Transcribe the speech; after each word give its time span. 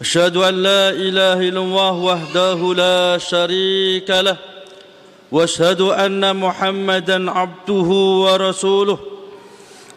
أشهد 0.00 0.36
أن 0.36 0.54
لا 0.62 0.90
إله 0.94 1.48
إلا 1.48 1.60
الله 1.60 1.92
وحده 1.92 2.58
لا 2.74 3.18
شريك 3.18 4.06
له 4.10 4.36
واشهد 5.32 5.80
أن 5.80 6.22
محمدا 6.36 7.30
عبده 7.30 7.88
ورسوله 8.24 8.98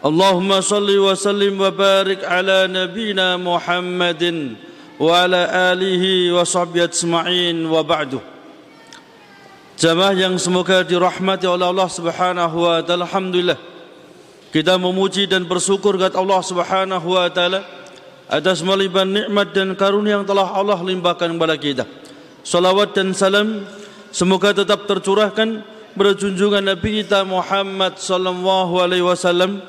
اللهم 0.04 0.60
صل 0.60 0.98
وسلم 0.98 1.54
وبارك 1.60 2.20
على 2.24 2.66
نبينا 2.66 3.36
محمد 3.36 4.22
وعلى 5.00 5.40
آله 5.70 6.04
وصحبه 6.34 6.84
أجمعين 6.84 7.66
وبعد 7.66 8.12
Jamaah 9.82 10.14
yang 10.14 10.38
semoga 10.38 10.86
dirahmati 10.86 11.42
oleh 11.42 11.66
Allah 11.66 11.90
Subhanahu 11.90 12.70
wa 12.70 12.78
taala. 12.86 13.02
Alhamdulillah. 13.02 13.58
Kita 14.54 14.78
memuji 14.78 15.26
dan 15.26 15.42
bersyukur 15.42 15.98
kepada 15.98 16.22
Allah 16.22 16.38
Subhanahu 16.38 17.18
wa 17.18 17.26
taala 17.26 17.81
atas 18.30 18.62
melimpah 18.62 19.06
nikmat 19.06 19.54
dan 19.54 19.74
karunia 19.74 20.20
yang 20.20 20.26
telah 20.26 20.50
Allah 20.54 20.78
limpahkan 20.78 21.30
kepada 21.32 21.56
kita. 21.58 21.84
Salawat 22.42 22.94
dan 22.94 23.14
salam 23.14 23.66
semoga 24.10 24.50
tetap 24.50 24.86
tercurahkan 24.90 25.62
berjunjungan 25.94 26.64
Nabi 26.74 27.04
kita 27.04 27.22
Muhammad 27.22 28.00
sallallahu 28.00 28.82
alaihi 28.82 29.04
wasallam 29.04 29.62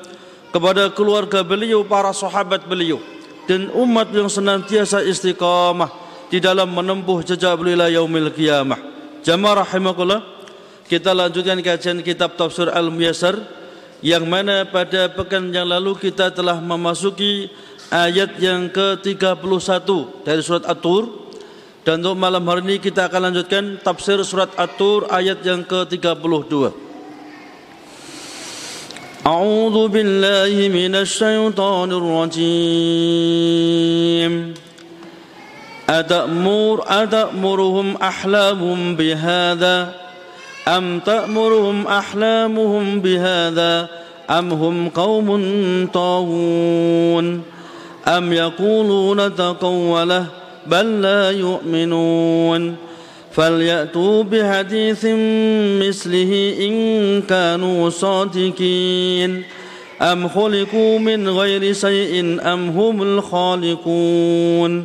kepada 0.50 0.90
keluarga 0.94 1.42
beliau, 1.42 1.82
para 1.82 2.14
sahabat 2.14 2.66
beliau 2.66 3.02
dan 3.44 3.68
umat 3.74 4.08
yang 4.14 4.30
senantiasa 4.30 5.04
istiqamah 5.04 5.90
di 6.32 6.40
dalam 6.40 6.70
menempuh 6.72 7.20
jejak 7.26 7.54
beliau 7.60 7.86
yaumil 7.86 8.32
qiyamah. 8.32 8.80
Jamaah 9.24 9.64
rahimakumullah, 9.64 10.22
kita 10.88 11.12
lanjutkan 11.16 11.60
kajian 11.64 12.00
kitab 12.04 12.36
Tafsir 12.36 12.68
Al-Muyassar 12.68 13.40
yang 14.04 14.28
mana 14.28 14.68
pada 14.68 15.08
pekan 15.08 15.48
yang 15.48 15.64
lalu 15.64 15.96
kita 15.96 16.28
telah 16.28 16.60
memasuki 16.60 17.48
ayat 17.93 18.37
yang 18.37 18.69
ke-31 18.69 19.89
dari 20.23 20.41
surat 20.45 20.63
At-Tur 20.69 21.09
dan 21.81 22.05
untuk 22.05 22.21
malam 22.21 22.45
hari 22.45 22.61
ini 22.69 22.77
kita 22.77 23.09
akan 23.09 23.31
lanjutkan 23.33 23.81
tafsir 23.81 24.21
surat 24.21 24.53
At-Tur 24.53 25.09
ayat 25.09 25.41
yang 25.41 25.65
ke-32. 25.65 26.89
أعوذ 29.19 29.87
بالله 29.93 30.55
من 30.71 30.95
الشيطان 30.95 31.89
الرجيم 31.91 33.13
أتأمر 35.89 36.75
أتأمرهم 36.87 37.87
أحلامهم 37.99 38.95
بهذا 38.95 39.93
أم 40.67 40.99
تأمرهم 40.99 41.87
أحلامهم 41.87 42.99
بهذا 42.99 43.89
أم 44.29 44.53
هم 44.53 44.89
قوم 44.89 45.27
طاغون 45.93 47.43
أم 48.08 48.32
يقولون 48.32 49.34
تقوله 49.34 50.26
بل 50.66 51.02
لا 51.02 51.30
يؤمنون 51.30 52.76
فليأتوا 53.32 54.22
بحديث 54.22 55.04
مثله 55.82 56.56
إن 56.60 57.22
كانوا 57.22 57.90
صادقين 57.90 59.42
أم 60.02 60.28
خلقوا 60.28 60.98
من 60.98 61.28
غير 61.28 61.72
شيء 61.72 62.38
أم 62.52 62.68
هم 62.68 63.02
الخالقون 63.02 64.84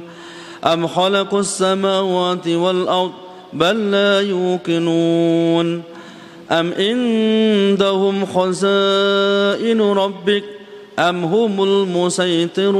أم 0.65 0.87
خلقوا 0.87 1.39
السماوات 1.39 2.47
والأرض 2.47 3.11
بل 3.53 3.91
لا 3.91 4.21
يوقنون 4.21 5.83
أم 6.51 6.73
عندهم 6.79 8.25
خزائن 8.25 9.81
ربك 9.81 10.43
أم 10.99 11.23
هم 11.23 11.63
المسيطرون؟ 11.63 12.79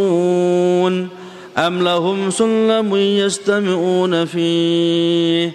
أم 1.58 1.84
لهم 1.84 2.30
سلم 2.30 2.96
يستمعون 2.96 4.26
فيه؟ 4.26 5.52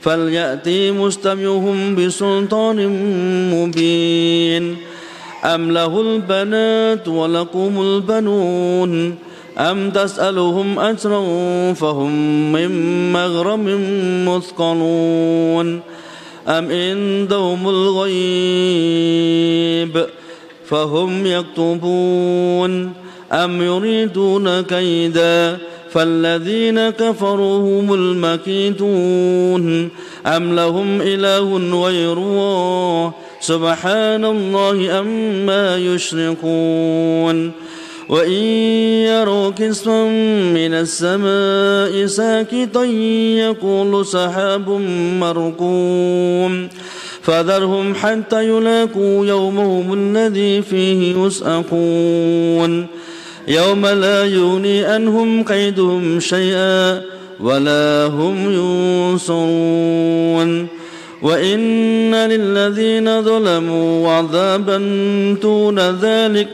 فليأتي 0.00 0.90
مستمعهم 0.90 1.94
بسلطان 1.94 2.88
مبين. 3.54 4.76
أم 5.44 5.70
له 5.70 6.00
البنات 6.00 7.08
ولكم 7.08 7.82
البنون؟ 7.82 9.14
أم 9.58 9.90
تسألهم 9.90 10.78
أجرا 10.78 11.22
فهم 11.72 12.52
من 12.52 13.12
مغرم 13.12 13.64
مثقلون؟ 14.28 15.80
أم 16.48 16.70
عندهم 16.70 17.68
الغيب؟ 17.68 18.16
فهم 20.68 21.26
يكتبون 21.26 22.92
أم 23.32 23.62
يريدون 23.62 24.60
كيدا 24.60 25.58
فالذين 25.90 26.90
كفروا 26.90 27.80
هم 27.80 27.94
المكيدون 27.94 29.88
أم 30.26 30.54
لهم 30.56 31.00
إله 31.00 31.56
غير 31.84 32.12
الله 32.12 33.12
سبحان 33.40 34.24
الله 34.24 35.00
أما 35.00 35.76
يشركون 35.76 37.52
وإن 38.08 38.42
يروا 39.10 39.50
كسفا 39.50 40.04
من 40.54 40.74
السماء 40.74 42.06
ساكتا 42.06 42.84
يقول 43.44 44.06
سحاب 44.06 44.68
مركوم 45.20 46.68
فذرهم 47.26 47.94
حتى 47.94 48.48
يلاقوا 48.48 49.26
يومهم 49.26 49.92
الذي 49.92 50.62
فيه 50.62 51.26
يسأقون. 51.26 52.86
يوم 53.48 53.86
لا 53.86 54.24
يغني 54.24 54.84
عنهم 54.84 55.44
كيدهم 55.44 56.20
شيئا 56.20 57.02
ولا 57.40 58.06
هم 58.06 58.36
ينصرون. 59.16 60.66
وإن 61.22 62.14
للذين 62.14 63.22
ظلموا 63.22 64.08
عذابا 64.10 64.78
دون 65.42 65.78
ذلك 65.78 66.48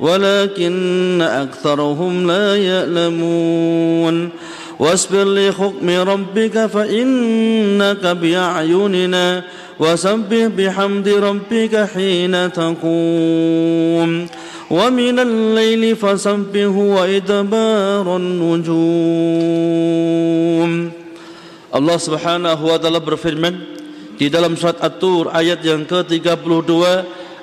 ولكن 0.00 1.22
أكثرهم 1.22 2.26
لا 2.26 2.56
يعلمون. 2.56 4.28
واصبر 4.79 5.23
لحكم 5.23 5.89
ربك 5.89 6.65
فإنك 6.65 8.03
بأعيننا 8.05 9.43
وسبح 9.79 10.45
بحمد 10.57 11.07
ربك 11.09 11.89
حين 11.93 12.51
تقوم 12.53 14.27
ومن 14.71 15.19
الليل 15.19 15.95
فسبه 15.95 16.75
وإدبار 16.77 18.05
النجوم 18.17 19.53
Allah 21.73 21.97
Subhanahu 21.97 22.69
wa 22.69 22.77
taala 22.77 23.01
berfirman 23.01 23.57
di 24.13 24.29
dalam 24.29 24.53
surat 24.53 24.77
At-Tur 24.77 25.33
ayat 25.33 25.65
yang 25.65 25.89
ke-32 25.89 26.69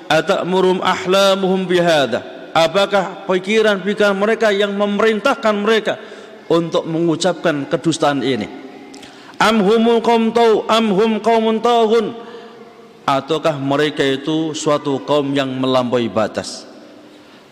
atamurhum 0.07 0.79
ahlamuhum 0.79 1.67
bihadza 1.67 2.23
apakah 2.55 3.27
pikiran-pikiran 3.27 4.15
mereka 4.15 4.55
yang 4.55 4.71
memerintahkan 4.79 5.55
mereka 5.59 5.99
untuk 6.46 6.86
mengucapkan 6.86 7.66
kedustaan 7.66 8.22
ini. 8.22 8.46
Am 9.36 9.60
humul 9.60 10.00
qaum 10.00 10.32
tau 10.32 10.64
am 10.66 10.92
hum 10.94 11.20
qaumun 11.20 11.60
taghun. 11.60 12.16
Ataukah 13.06 13.54
mereka 13.62 14.02
itu 14.02 14.50
suatu 14.50 14.98
kaum 15.06 15.30
yang 15.30 15.52
melampaui 15.62 16.10
batas? 16.10 16.66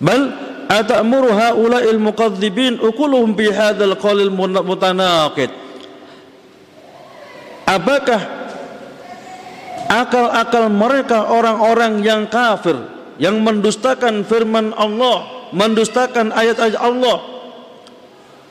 Bal 0.03 0.35
atamuru 0.67 1.31
haula'il 1.31 2.01
muqadzibin 2.01 2.83
ukuluhum 2.83 3.39
bi 3.39 3.53
hadzal 3.53 3.95
qawlil 3.95 4.35
mutanaqid. 4.35 5.53
Apakah 7.65 8.21
akal-akal 9.89 10.69
mereka 10.73 11.31
orang-orang 11.31 12.03
yang 12.03 12.27
kafir 12.27 12.77
yang 13.21 13.41
mendustakan 13.45 14.27
firman 14.27 14.75
Allah 14.75 15.49
mendustakan 15.55 16.35
ayat-ayat 16.35 16.77
Allah 16.77 17.34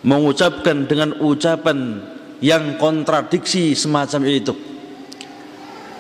mengucapkan 0.03 0.83
dengan 0.85 1.15
ucapan 1.23 2.03
yang 2.43 2.75
kontradiksi 2.75 3.71
semacam 3.71 4.21
itu. 4.27 4.53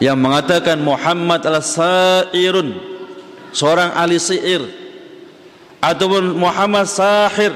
Yang 0.03 0.17
mengatakan 0.19 0.83
Muhammad 0.83 1.47
adalah 1.47 1.63
sairun 1.63 2.75
seorang 3.55 3.95
ahli 3.95 4.19
sihir 4.19 4.67
ataupun 5.79 6.35
Muhammad 6.35 6.83
sahir 6.91 7.55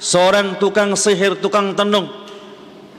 seorang 0.00 0.56
tukang 0.56 0.96
sihir 0.96 1.36
tukang 1.44 1.76
tenung 1.76 2.08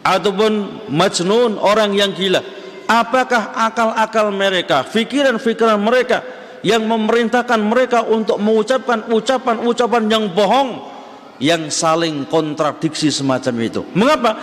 ataupun 0.05 0.85
majnun 0.93 1.57
orang 1.57 1.97
yang 1.97 2.13
gila. 2.13 2.45
Apakah 2.87 3.51
akal-akal 3.67 4.31
mereka 4.31 4.85
fikiran-fikiran 4.85 5.81
mereka 5.81 6.23
yang 6.61 6.85
memerintahkan 6.85 7.59
mereka 7.59 8.05
untuk 8.05 8.37
mengucapkan 8.37 9.09
ucapan-ucapan 9.09 10.03
yang 10.07 10.29
bohong 10.31 10.96
yang 11.37 11.69
saling 11.69 12.25
kontradiksi 12.25 13.13
semacam 13.13 13.55
itu. 13.61 13.81
Mengapa? 13.93 14.37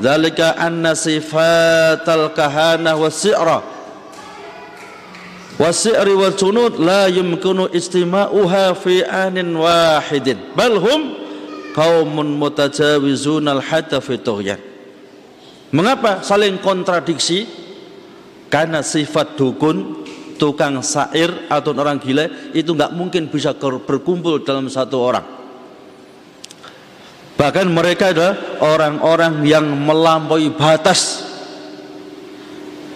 Dzalika 0.00 0.56
anna 0.56 0.96
sifatal 0.96 2.32
kahanah 2.32 2.96
was-si'ra 2.96 3.60
was-si'ri 5.60 6.16
wal 6.16 6.32
junud 6.32 6.80
la 6.80 7.04
yumkinu 7.12 7.68
istima'uha 7.68 8.72
fi 8.80 9.04
anin 9.04 9.52
wahidin. 9.60 10.56
Bal 10.56 10.80
hum 10.80 11.00
qaumun 11.76 12.32
mutajawizun 12.40 13.44
al-hatta 13.44 14.00
fi 14.00 14.16
tughyan. 14.16 14.60
Mengapa 15.70 16.24
saling 16.24 16.58
kontradiksi? 16.58 17.46
Karena 18.50 18.82
sifat 18.82 19.38
dukun, 19.38 20.02
tukang 20.34 20.82
sair 20.82 21.46
atau 21.46 21.70
orang 21.70 22.02
gila 22.02 22.50
itu 22.50 22.74
nggak 22.74 22.98
mungkin 22.98 23.30
bisa 23.30 23.54
berkumpul 23.54 24.42
dalam 24.42 24.66
satu 24.66 24.98
orang. 24.98 25.39
Bahkan 27.40 27.72
mereka 27.72 28.12
adalah 28.12 28.60
orang-orang 28.60 29.48
yang 29.48 29.64
melampaui 29.64 30.52
batas 30.52 31.24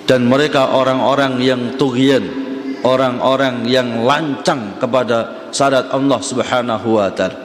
dan 0.05 0.29
mereka 0.29 0.77
orang-orang 0.77 1.41
yang 1.41 1.81
tughyan, 1.81 2.29
orang-orang 2.85 3.65
yang 3.65 4.05
lancang 4.05 4.77
kepada 4.77 5.49
syarat 5.49 5.89
Allah 5.89 6.21
Subhanahu 6.21 7.01
wa 7.01 7.09
taala. 7.09 7.41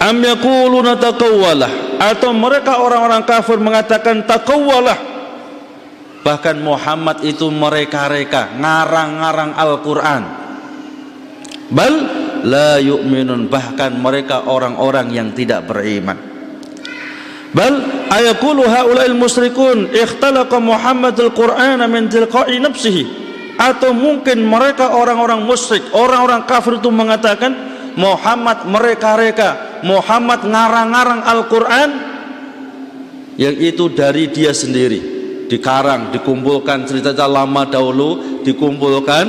Am 0.00 0.20
yaquluna 0.20 1.00
taqawwalah 1.00 1.96
atau 1.96 2.36
mereka 2.36 2.84
orang-orang 2.84 3.24
kafir 3.24 3.56
mengatakan 3.56 4.28
taqawwalah 4.28 4.96
bahkan 6.20 6.60
Muhammad 6.60 7.24
itu 7.24 7.48
mereka-reka 7.48 8.60
ngarang-ngarang 8.60 9.56
Al-Qur'an. 9.56 10.22
Bal 11.72 12.19
la 12.44 12.80
yu'minun. 12.80 13.48
Bahkan 13.50 13.98
mereka 13.98 14.48
orang-orang 14.48 15.12
yang 15.12 15.28
tidak 15.32 15.66
beriman. 15.68 16.16
Bal 17.50 18.06
ayaqulu 18.14 18.62
haula'il 18.62 19.18
musyrikun 19.18 19.90
ikhtalaqa 19.90 20.62
Muhammadul 20.62 21.34
Qur'ana 21.34 21.90
min 21.90 22.06
tilqa'i 22.06 22.62
nafsihi. 22.62 23.04
Atau 23.60 23.92
mungkin 23.92 24.40
mereka 24.46 24.96
orang-orang 24.96 25.44
musyrik 25.44 25.84
orang-orang 25.92 26.48
kafir 26.48 26.80
itu 26.80 26.88
mengatakan 26.88 27.52
Muhammad 27.92 28.64
mereka-reka 28.64 29.82
Muhammad 29.84 30.48
ngarang-ngarang 30.48 31.20
Al-Quran 31.20 31.90
yang 33.36 33.56
itu 33.56 33.92
dari 33.92 34.28
dia 34.32 34.52
sendiri. 34.52 35.20
Dikarang, 35.50 36.14
dikumpulkan 36.14 36.86
cerita 36.86 37.12
lama 37.26 37.66
dahulu 37.66 38.40
dikumpulkan 38.46 39.26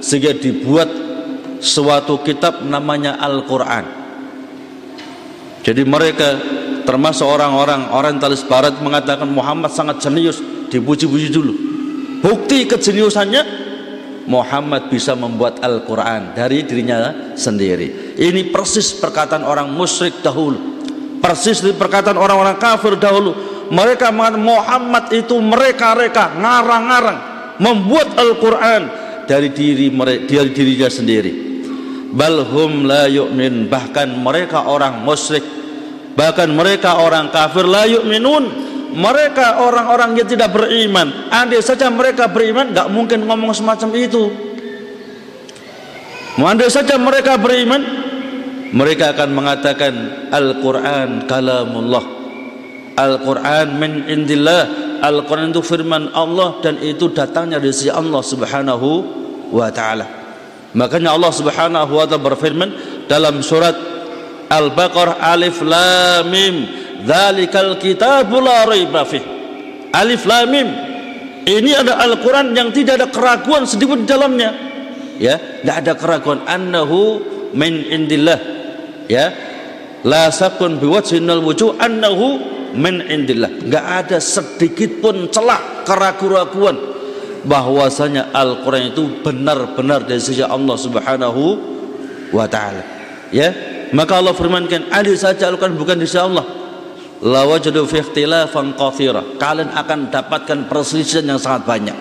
sehingga 0.00 0.32
dibuat 0.34 0.88
suatu 1.62 2.18
kitab 2.26 2.66
namanya 2.66 3.16
Al-Quran. 3.22 4.02
Jadi 5.62 5.82
mereka 5.86 6.28
termasuk 6.82 7.22
orang-orang 7.22 7.94
orientalis 7.94 8.42
barat 8.42 8.74
mengatakan 8.82 9.30
Muhammad 9.30 9.70
sangat 9.70 10.02
jenius 10.02 10.42
dipuji-puji 10.68 11.30
dulu. 11.30 11.54
Bukti 12.18 12.66
kejeniusannya 12.66 13.70
Muhammad 14.26 14.90
bisa 14.90 15.14
membuat 15.14 15.62
Al-Quran 15.62 16.34
dari 16.34 16.66
dirinya 16.66 17.34
sendiri. 17.38 18.18
Ini 18.18 18.50
persis 18.50 18.98
perkataan 18.98 19.46
orang 19.46 19.70
musyrik 19.70 20.18
dahulu. 20.18 20.82
Persis 21.22 21.62
perkataan 21.62 22.18
orang-orang 22.18 22.58
kafir 22.58 22.98
dahulu. 22.98 23.34
Mereka 23.70 24.10
mengatakan 24.10 24.42
Muhammad 24.42 25.04
itu 25.14 25.38
mereka-reka 25.38 26.34
ngarang-ngarang 26.34 27.18
membuat 27.62 28.18
Al-Quran 28.18 28.82
dari 29.30 29.48
diri 29.54 29.86
mereka 29.88 30.26
dari 30.26 30.50
dirinya 30.50 30.90
sendiri 30.90 31.41
balhum 32.12 32.84
la 32.84 33.08
yu'min. 33.08 33.66
Bahkan 33.66 34.20
mereka 34.20 34.68
orang 34.68 35.02
musyrik 35.02 35.42
bahkan 36.12 36.52
mereka 36.52 37.00
orang 37.00 37.32
kafir 37.32 37.64
la 37.64 37.88
yu'minun. 37.88 38.70
Mereka 38.92 39.64
orang-orang 39.64 40.20
yang 40.20 40.28
tidak 40.28 40.52
beriman. 40.52 41.32
Andai 41.32 41.64
saja 41.64 41.88
mereka 41.88 42.28
beriman 42.28 42.76
gak 42.76 42.92
mungkin 42.92 43.24
ngomong 43.24 43.56
semacam 43.56 43.88
itu. 43.96 44.28
Andai 46.36 46.68
saja 46.68 47.00
mereka 47.00 47.40
beriman 47.40 47.80
mereka 48.76 49.16
akan 49.16 49.30
mengatakan 49.32 49.94
Al-Quran 50.28 51.24
kalamullah. 51.24 52.04
Al-Quran 52.92 53.66
min 53.80 53.92
indillah. 54.12 54.92
Al-Quran 55.00 55.56
itu 55.56 55.64
firman 55.64 56.12
Allah 56.12 56.60
dan 56.60 56.76
itu 56.84 57.08
datangnya 57.08 57.56
dari 57.56 57.72
si 57.72 57.88
Allah 57.88 58.20
subhanahu 58.20 58.88
wa 59.50 59.72
ta'ala 59.72 60.21
Makanya 60.72 61.12
Allah 61.12 61.32
Subhanahu 61.32 61.92
wa 62.00 62.04
taala 62.08 62.24
berfirman 62.24 62.70
dalam 63.04 63.44
surat 63.44 63.76
Al-Baqarah 64.48 65.20
Alif 65.20 65.60
Lam 65.60 66.32
Mim, 66.32 66.56
"Dzalikal 67.04 67.76
kitabu 67.76 68.40
la 68.40 68.64
raiba 68.64 69.04
fih." 69.04 69.20
Alif 69.92 70.24
Lam 70.24 70.46
Mim. 70.48 70.68
Ini 71.42 71.70
ada 71.74 71.98
Al-Qur'an 72.00 72.54
yang 72.54 72.70
tidak 72.70 73.02
ada 73.02 73.08
keraguan 73.10 73.66
sedikit 73.66 73.98
di 73.98 74.06
dalamnya. 74.06 74.54
Ya, 75.18 75.36
tidak 75.60 75.76
ada 75.84 75.92
keraguan 75.98 76.40
annahu 76.48 77.20
min 77.52 77.84
indillah. 77.90 78.40
Ya. 79.10 79.34
La 80.02 80.30
sakun 80.34 80.82
biwajhinal 80.82 81.42
wujuh 81.42 81.78
annahu 81.78 82.40
min 82.74 83.02
indillah. 83.06 83.50
Enggak 83.60 83.84
ada 84.06 84.18
sedikit 84.18 85.02
pun 85.02 85.28
celah 85.28 85.84
keraguan-keraguan 85.84 86.91
bahwasanya 87.42 88.30
Al-Qur'an 88.30 88.94
itu 88.94 89.22
benar-benar 89.22 90.06
dari 90.06 90.22
sisi 90.22 90.42
Allah 90.42 90.76
Subhanahu 90.78 91.42
wa 92.30 92.46
taala. 92.46 92.82
Ya. 93.34 93.50
Maka 93.92 94.16
Allah 94.16 94.32
firmankan, 94.32 94.88
"Ada 94.88 95.12
saja 95.14 95.52
Al-Qur'an 95.52 95.76
bukan 95.76 96.00
dari 96.00 96.08
sisi 96.08 96.22
Allah." 96.22 96.44
La 97.22 97.46
wajadu 97.46 97.86
fi 97.86 98.02
ikhtilafan 98.02 98.74
katsira. 98.74 99.22
Kalian 99.38 99.70
akan 99.70 100.10
dapatkan 100.10 100.66
perselisihan 100.66 101.22
yang 101.22 101.38
sangat 101.38 101.62
banyak. 101.70 101.94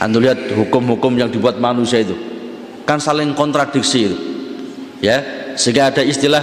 Anda 0.00 0.16
lihat 0.16 0.56
hukum-hukum 0.56 1.12
yang 1.20 1.28
dibuat 1.28 1.60
manusia 1.60 2.00
itu 2.00 2.16
kan 2.88 2.98
saling 2.98 3.36
kontradiksi 3.38 4.10
itu. 4.10 4.18
Ya, 4.98 5.22
sehingga 5.54 5.94
ada 5.94 6.02
istilah 6.02 6.42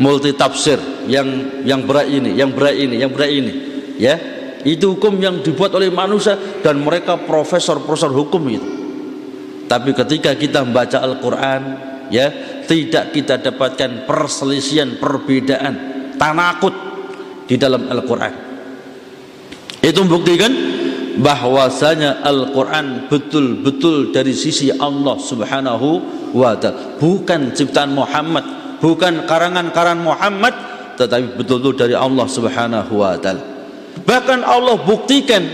multi 0.00 0.32
tafsir 0.32 0.80
yang 1.06 1.62
yang 1.68 1.84
berat 1.84 2.08
ini, 2.08 2.34
yang 2.34 2.50
berat 2.50 2.74
ini, 2.80 2.94
yang 2.96 3.10
berat 3.12 3.30
ini. 3.30 3.52
Ya, 4.00 4.16
itu 4.62 4.94
hukum 4.94 5.18
yang 5.18 5.42
dibuat 5.42 5.74
oleh 5.74 5.90
manusia 5.90 6.38
dan 6.62 6.78
mereka 6.78 7.18
profesor-profesor 7.18 8.14
hukum 8.14 8.42
itu. 8.46 8.68
Tapi 9.66 9.90
ketika 9.96 10.36
kita 10.36 10.62
membaca 10.62 11.00
Al-Quran 11.00 11.62
ya 12.12 12.28
tidak 12.68 13.16
kita 13.16 13.40
dapatkan 13.40 14.04
perselisihan 14.04 15.00
perbedaan 15.00 15.74
tanakut 16.20 16.74
di 17.48 17.56
dalam 17.56 17.88
Al-Quran. 17.88 18.34
Itu 19.82 20.06
membuktikan 20.06 20.52
bahwasanya 21.18 22.22
Al-Quran 22.22 23.10
betul-betul 23.10 24.14
dari 24.14 24.30
sisi 24.32 24.70
Allah 24.70 25.18
subhanahu 25.18 25.88
wa 26.36 26.54
ta'ala. 26.54 26.96
Bukan 27.02 27.50
ciptaan 27.52 27.92
Muhammad 27.92 28.62
bukan 28.82 29.24
karangan-karangan 29.30 30.02
Muhammad 30.02 30.54
tetapi 30.98 31.38
betul-betul 31.38 31.86
dari 31.86 31.94
Allah 31.94 32.26
subhanahu 32.26 32.98
wa 32.98 33.14
ta'ala 33.14 33.51
Bahkan 34.00 34.40
Allah 34.40 34.80
buktikan 34.82 35.44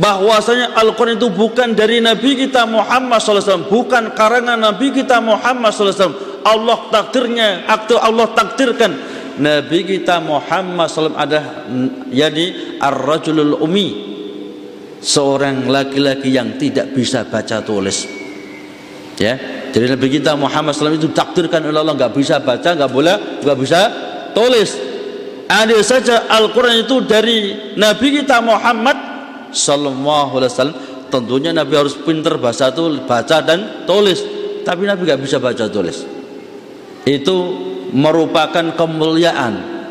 bahwasanya 0.00 0.74
Al-Quran 0.80 1.20
itu 1.20 1.28
bukan 1.28 1.76
dari 1.76 2.00
Nabi 2.00 2.34
kita 2.34 2.64
Muhammad 2.64 3.20
SAW 3.20 3.68
bukan 3.68 4.16
karangan 4.16 4.56
Nabi 4.56 4.96
kita 4.96 5.20
Muhammad 5.20 5.70
SAW 5.76 6.40
Allah 6.40 6.78
takdirnya 6.88 7.68
atau 7.68 8.00
Allah 8.00 8.32
takdirkan 8.32 8.96
Nabi 9.36 9.84
kita 9.84 10.18
Muhammad 10.24 10.88
SAW 10.88 11.16
ada 11.16 11.64
yani 12.08 12.76
ar-rajulul 12.80 13.60
umi 13.60 13.88
seorang 15.00 15.68
laki-laki 15.68 16.32
yang 16.32 16.60
tidak 16.60 16.92
bisa 16.92 17.24
baca 17.24 17.60
tulis. 17.64 18.04
Ya 19.20 19.36
jadi 19.70 19.94
Nabi 19.94 20.06
kita 20.10 20.34
Muhammad 20.34 20.74
SAW 20.74 20.98
itu 20.98 21.12
takdirkan 21.12 21.62
oleh 21.62 21.76
Allah 21.76 21.94
nggak 21.94 22.14
bisa 22.16 22.42
baca 22.42 22.72
nggak 22.72 22.90
boleh 22.90 23.44
nggak 23.44 23.58
bisa 23.58 23.80
tulis 24.32 24.89
Andai 25.50 25.82
saja 25.82 26.30
Al-Quran 26.30 26.86
itu 26.86 27.02
dari 27.02 27.58
Nabi 27.74 28.22
kita 28.22 28.38
Muhammad 28.38 28.94
Sallallahu 29.50 30.38
Alaihi 30.38 30.50
Wasallam 30.54 30.78
tentunya 31.10 31.50
Nabi 31.50 31.74
harus 31.74 31.98
pinter 31.98 32.38
bahasa 32.38 32.70
itu 32.70 33.02
baca 33.02 33.42
dan 33.42 33.82
tulis. 33.82 34.22
Tapi 34.62 34.86
Nabi 34.86 35.10
nggak 35.10 35.20
bisa 35.26 35.42
baca 35.42 35.66
tulis. 35.66 36.06
Itu 37.02 37.36
merupakan 37.90 38.62
kemuliaan. 38.78 39.82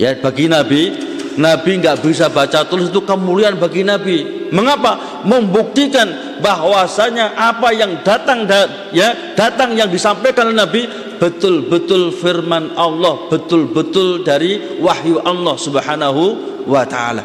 Ya 0.00 0.16
bagi 0.16 0.48
Nabi 0.48 0.96
Nabi 1.36 1.84
nggak 1.84 2.00
bisa 2.00 2.32
baca 2.32 2.64
tulis 2.64 2.88
itu 2.88 3.04
kemuliaan 3.04 3.60
bagi 3.60 3.84
Nabi. 3.84 4.48
Mengapa? 4.48 5.20
Membuktikan 5.28 6.40
bahwasanya 6.40 7.36
apa 7.36 7.68
yang 7.76 8.00
datang 8.00 8.48
ya 8.96 9.36
datang 9.36 9.76
yang 9.76 9.92
disampaikan 9.92 10.48
oleh 10.48 10.56
Nabi 10.56 10.82
betul-betul 11.16 12.14
firman 12.14 12.72
Allah, 12.78 13.28
betul-betul 13.28 14.24
dari 14.24 14.80
wahyu 14.80 15.20
Allah 15.20 15.56
Subhanahu 15.58 16.22
wa 16.64 16.84
taala. 16.86 17.24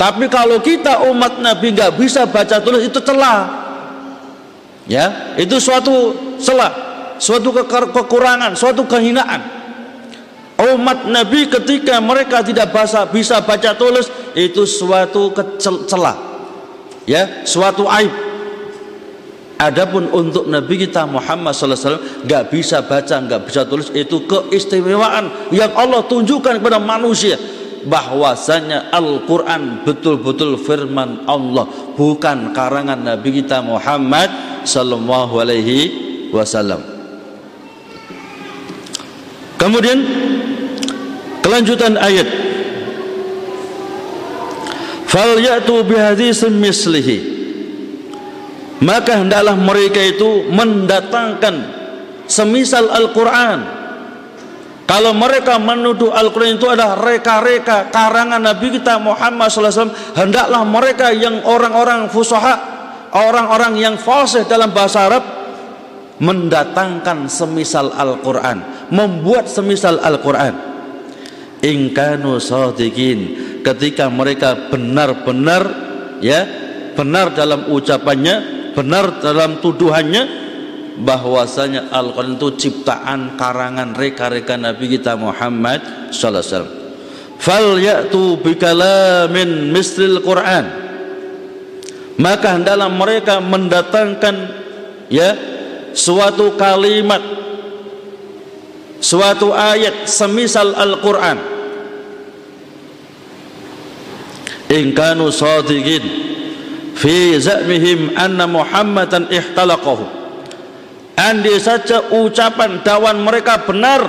Tapi 0.00 0.32
kalau 0.32 0.64
kita 0.64 1.04
umat 1.12 1.44
Nabi 1.44 1.76
nggak 1.76 2.00
bisa 2.00 2.24
baca 2.24 2.56
tulis 2.64 2.88
itu 2.88 3.00
celah. 3.04 3.60
Ya, 4.88 5.36
itu 5.36 5.60
suatu 5.60 6.16
celah, 6.40 6.72
suatu 7.20 7.52
kekurangan, 7.92 8.56
suatu 8.56 8.88
kehinaan. 8.88 9.60
Umat 10.60 11.08
Nabi 11.08 11.48
ketika 11.48 12.00
mereka 12.00 12.44
tidak 12.44 12.72
bisa, 12.72 13.08
bisa 13.08 13.40
baca 13.44 13.76
tulis 13.76 14.08
itu 14.32 14.64
suatu 14.64 15.32
celah. 15.60 16.16
Ya, 17.04 17.44
suatu 17.44 17.84
aib 17.88 18.29
Adapun 19.60 20.08
untuk 20.08 20.48
Nabi 20.48 20.88
kita 20.88 21.04
Muhammad 21.04 21.52
SAW 21.52 22.24
nggak 22.24 22.48
bisa 22.48 22.80
baca, 22.80 23.20
nggak 23.20 23.44
bisa 23.44 23.68
tulis 23.68 23.92
itu 23.92 24.24
keistimewaan 24.24 25.52
yang 25.52 25.76
Allah 25.76 26.00
tunjukkan 26.08 26.64
kepada 26.64 26.80
manusia. 26.80 27.36
Bahwasanya 27.84 28.88
Al-Quran 28.88 29.84
betul-betul 29.84 30.56
firman 30.64 31.28
Allah 31.28 31.68
bukan 31.92 32.56
karangan 32.56 33.04
Nabi 33.04 33.44
kita 33.44 33.60
Muhammad 33.60 34.32
Sallallahu 34.64 35.44
Alaihi 35.44 35.78
Wasallam. 36.32 36.80
Kemudian 39.60 40.00
kelanjutan 41.44 42.00
ayat. 42.00 42.28
Fal 45.04 45.36
ya'tu 45.36 45.84
mislihi 46.48 47.39
maka 48.80 49.20
hendaklah 49.20 49.56
mereka 49.56 50.00
itu 50.00 50.48
mendatangkan 50.48 51.54
semisal 52.24 52.88
Al-Quran. 52.88 53.80
Kalau 54.88 55.14
mereka 55.14 55.54
menuduh 55.60 56.10
Al-Quran 56.10 56.58
itu 56.58 56.66
adalah 56.66 56.98
reka-reka 56.98 57.94
karangan 57.94 58.42
Nabi 58.42 58.74
kita 58.74 58.98
Muhammad 58.98 59.46
SAW 59.46 59.94
hendaklah 60.18 60.66
mereka 60.66 61.14
yang 61.14 61.46
orang-orang 61.46 62.10
fusoha 62.10 62.58
orang-orang 63.14 63.78
yang 63.78 63.94
fasih 63.94 64.50
dalam 64.50 64.74
bahasa 64.74 65.06
Arab 65.06 65.22
mendatangkan 66.18 67.30
semisal 67.30 67.94
Al-Quran 67.94 68.90
membuat 68.90 69.46
semisal 69.46 70.02
Al-Quran. 70.02 70.68
Ingkanu 71.60 72.42
sadiqin 72.42 73.20
ketika 73.62 74.10
mereka 74.10 74.72
benar-benar 74.72 75.62
ya 76.18 76.48
benar 76.98 77.30
dalam 77.30 77.70
ucapannya 77.70 78.59
benar 78.80 79.20
dalam 79.20 79.60
tuduhannya 79.60 80.24
bahwasanya 81.04 81.92
Al-Quran 81.92 82.40
itu 82.40 82.48
ciptaan 82.56 83.36
karangan 83.36 83.92
reka-reka 83.92 84.56
Nabi 84.56 84.96
kita 84.96 85.20
Muhammad 85.20 86.08
sallallahu 86.08 86.40
alaihi 86.40 86.48
wasallam. 86.48 86.76
Fal 87.40 87.68
ya'tu 87.76 88.40
bikalamin 88.40 89.68
mislil 89.68 90.24
Quran. 90.24 90.64
Maka 92.20 92.56
hendaklah 92.56 92.88
mereka 92.92 93.40
mendatangkan 93.40 94.36
ya 95.08 95.32
suatu 95.96 96.56
kalimat 96.60 97.20
suatu 99.00 99.52
ayat 99.56 100.08
semisal 100.08 100.72
Al-Quran. 100.76 101.38
In 104.72 104.92
kanu 104.92 105.32
sadiqin 105.32 106.29
fi 106.94 107.38
za'mihim 107.38 108.14
anna 108.18 108.46
Muhammadan 108.46 109.30
ihtalaqahu. 109.30 110.04
Andai 111.20 111.60
saja 111.60 112.08
ucapan 112.16 112.80
dawan 112.80 113.20
mereka 113.20 113.60
benar 113.68 114.00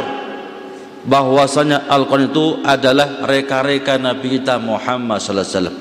bahwasanya 1.04 1.92
Al-Quran 1.92 2.32
itu 2.32 2.46
adalah 2.64 3.28
reka-reka 3.28 4.00
Nabi 4.00 4.40
kita 4.40 4.62
Muhammad 4.62 5.20
sallallahu 5.20 5.44
alaihi 5.44 5.58
wasallam. 5.58 5.78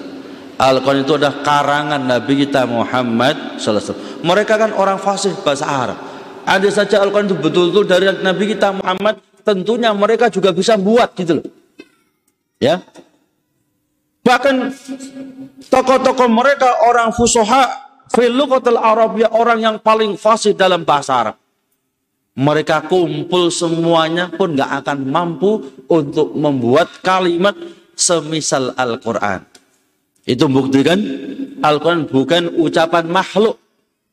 Al-Quran 0.61 1.01
itu 1.07 1.13
adalah 1.17 1.37
karangan 1.41 2.03
Nabi 2.03 2.33
kita 2.45 2.67
Muhammad 2.67 3.57
sallallahu 3.57 3.79
alaihi 3.79 3.87
wasallam. 3.95 4.27
Mereka 4.27 4.55
kan 4.59 4.71
orang 4.75 4.99
fasih 4.99 5.33
bahasa 5.41 5.65
Arab. 5.65 5.99
Andai 6.45 6.73
saja 6.75 6.99
Al-Quran 6.99 7.31
itu 7.31 7.39
betul-betul 7.39 7.85
dari 7.87 8.05
Nabi 8.11 8.45
kita 8.51 8.75
Muhammad 8.75 9.23
tentunya 9.47 9.95
mereka 9.95 10.29
juga 10.29 10.51
bisa 10.51 10.75
buat 10.75 11.15
gitu 11.15 11.41
loh. 11.41 11.47
Ya 12.61 12.83
Bahkan 14.21 14.57
tokoh-tokoh 15.73 16.29
mereka 16.29 16.85
orang 16.85 17.11
fusoha 17.17 17.91
filukotel 18.13 18.77
Arabia 18.77 19.33
orang 19.33 19.59
yang 19.63 19.77
paling 19.81 20.19
fasih 20.19 20.53
dalam 20.53 20.85
bahasa 20.85 21.13
Arab. 21.17 21.37
Mereka 22.37 22.87
kumpul 22.87 23.51
semuanya 23.51 24.31
pun 24.31 24.55
gak 24.55 24.85
akan 24.85 24.99
mampu 25.09 25.61
untuk 25.91 26.33
membuat 26.37 26.89
kalimat 27.03 27.53
semisal 27.99 28.73
Al-Quran. 28.79 29.45
Itu 30.25 30.47
buktikan 30.47 31.01
Al-Quran 31.61 32.07
bukan 32.09 32.55
ucapan 32.61 33.05
makhluk. 33.11 33.59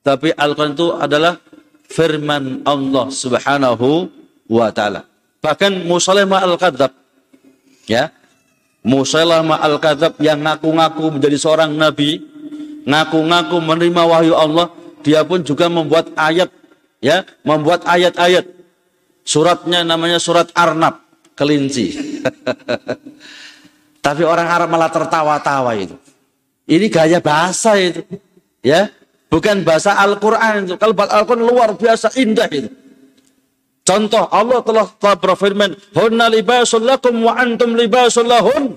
Tapi 0.02 0.34
Al-Quran 0.34 0.74
itu 0.76 0.88
adalah 0.96 1.40
firman 1.88 2.64
Allah 2.68 3.06
subhanahu 3.12 4.08
wa 4.52 4.72
ta'ala. 4.72 5.08
Bahkan 5.40 5.88
Musalimah 5.88 6.44
Al-Qadab. 6.44 6.92
Ya, 7.88 8.12
Musailamah 8.86 9.60
al-Kadzab 9.64 10.22
yang 10.22 10.44
ngaku-ngaku 10.46 11.18
menjadi 11.18 11.38
seorang 11.38 11.74
nabi, 11.74 12.24
ngaku-ngaku 12.88 13.58
menerima 13.60 14.04
wahyu 14.06 14.34
Allah, 14.38 14.72
dia 15.02 15.26
pun 15.26 15.42
juga 15.44 15.68
membuat 15.68 16.14
ayat 16.16 16.50
ya, 17.04 17.26
membuat 17.44 17.84
ayat-ayat. 17.88 18.46
Suratnya 19.28 19.84
namanya 19.84 20.24
surat 20.24 20.48
Arnab, 20.56 21.04
kelinci. 21.36 22.00
Tapi 24.06 24.24
orang 24.24 24.48
Arab 24.48 24.72
malah 24.72 24.88
tertawa-tawa 24.88 25.76
itu. 25.76 26.00
Ini 26.64 26.88
gaya 26.88 27.20
bahasa 27.20 27.76
itu. 27.76 28.08
Ya, 28.64 28.88
bukan 29.28 29.68
bahasa 29.68 30.00
Al-Qur'an 30.00 30.64
itu. 30.64 30.80
Kalau 30.80 30.96
Al-Qur'an 30.96 31.44
luar 31.44 31.76
biasa 31.76 32.16
indah 32.16 32.48
itu. 32.48 32.72
Contoh 33.88 34.28
Allah 34.28 34.60
telah, 34.68 34.84
telah 35.00 35.16
berfirman, 35.16 35.72
"Hunna 35.96 36.28
libasul 36.28 36.84
lakum 36.84 37.24
wa 37.24 37.40
antum 37.40 37.72
libasul 37.72 38.28
lahun." 38.28 38.76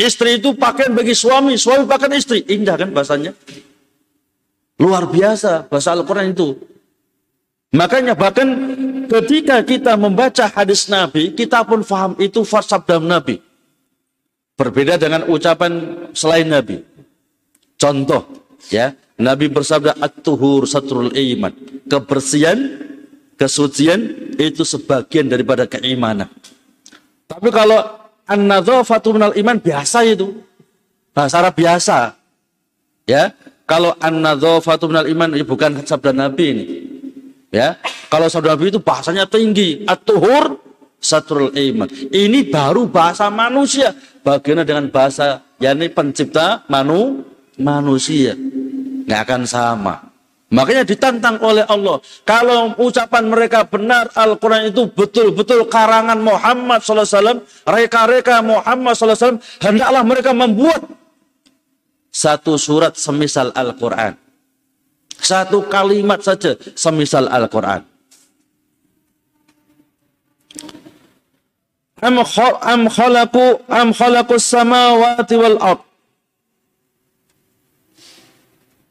Istri 0.00 0.40
itu 0.40 0.56
pakaian 0.56 0.96
bagi 0.96 1.12
suami, 1.12 1.60
suami 1.60 1.84
pakaian 1.84 2.16
istri. 2.16 2.40
Indah 2.48 2.80
kan 2.80 2.88
bahasanya? 2.88 3.36
Luar 4.80 5.12
biasa 5.12 5.68
bahasa 5.68 5.92
Al-Qur'an 5.92 6.32
itu. 6.32 6.56
Makanya 7.76 8.16
bahkan 8.16 8.48
ketika 9.12 9.60
kita 9.60 10.00
membaca 10.00 10.48
hadis 10.48 10.88
Nabi, 10.88 11.36
kita 11.36 11.60
pun 11.68 11.84
faham 11.84 12.16
itu 12.16 12.40
sabda 12.40 12.96
Nabi. 12.96 13.44
Berbeda 14.56 14.96
dengan 14.96 15.28
ucapan 15.28 15.72
selain 16.16 16.48
Nabi. 16.48 16.80
Contoh, 17.76 18.24
ya, 18.72 18.96
Nabi 19.20 19.52
bersabda 19.52 20.00
at-tuhur 20.00 20.64
satrul 20.64 21.12
iman. 21.12 21.52
Kebersihan 21.84 22.88
kesucian 23.40 24.36
itu 24.36 24.60
sebagian 24.68 25.32
daripada 25.32 25.64
keimanan. 25.64 26.28
Tapi 27.24 27.48
kalau 27.48 27.80
an-nadzafatu 28.28 29.16
minal 29.16 29.32
iman 29.32 29.56
biasa 29.56 30.04
itu. 30.04 30.44
Bahasa 31.16 31.40
Arab 31.40 31.56
biasa. 31.56 32.20
Ya. 33.08 33.32
Kalau 33.64 33.96
an-nadzafatu 33.96 34.92
minal 34.92 35.08
iman 35.08 35.32
ini 35.32 35.44
bukan 35.48 35.80
sabda 35.80 36.12
Nabi 36.12 36.44
ini. 36.52 36.64
Ya. 37.48 37.80
Kalau 38.12 38.28
sabda 38.28 38.52
Nabi 38.52 38.68
itu 38.68 38.82
bahasanya 38.84 39.24
tinggi. 39.24 39.88
At-tuhur 39.88 40.60
satrul 41.00 41.48
iman. 41.56 41.88
Ini 42.12 42.52
baru 42.52 42.92
bahasa 42.92 43.32
manusia. 43.32 43.96
Bagaimana 44.20 44.68
dengan 44.68 44.92
bahasa 44.92 45.40
yakni 45.56 45.88
pencipta 45.88 46.68
manu 46.68 47.24
manusia. 47.56 48.36
Nggak 49.08 49.20
akan 49.24 49.42
sama. 49.48 50.09
Makanya 50.50 50.82
ditantang 50.82 51.38
oleh 51.46 51.62
Allah. 51.70 52.02
Kalau 52.26 52.74
ucapan 52.82 53.30
mereka 53.30 53.62
benar, 53.62 54.10
Al-Quran 54.18 54.74
itu 54.74 54.90
betul-betul 54.90 55.70
karangan 55.70 56.18
Muhammad 56.18 56.82
SAW, 56.82 57.46
reka-reka 57.70 58.42
Muhammad 58.42 58.98
SAW, 58.98 59.38
hendaklah 59.62 60.02
mereka 60.02 60.34
membuat 60.34 60.82
satu 62.10 62.58
surat 62.58 62.98
semisal 62.98 63.54
Al-Quran. 63.54 64.18
Satu 65.22 65.70
kalimat 65.70 66.18
saja 66.18 66.58
semisal 66.74 67.30
Al-Quran. 67.30 67.86
Am 72.02 72.16
khalaqu 72.90 73.44
am 73.70 73.92
samawati 73.94 75.34
wal 75.38 75.58
ard 75.62 75.89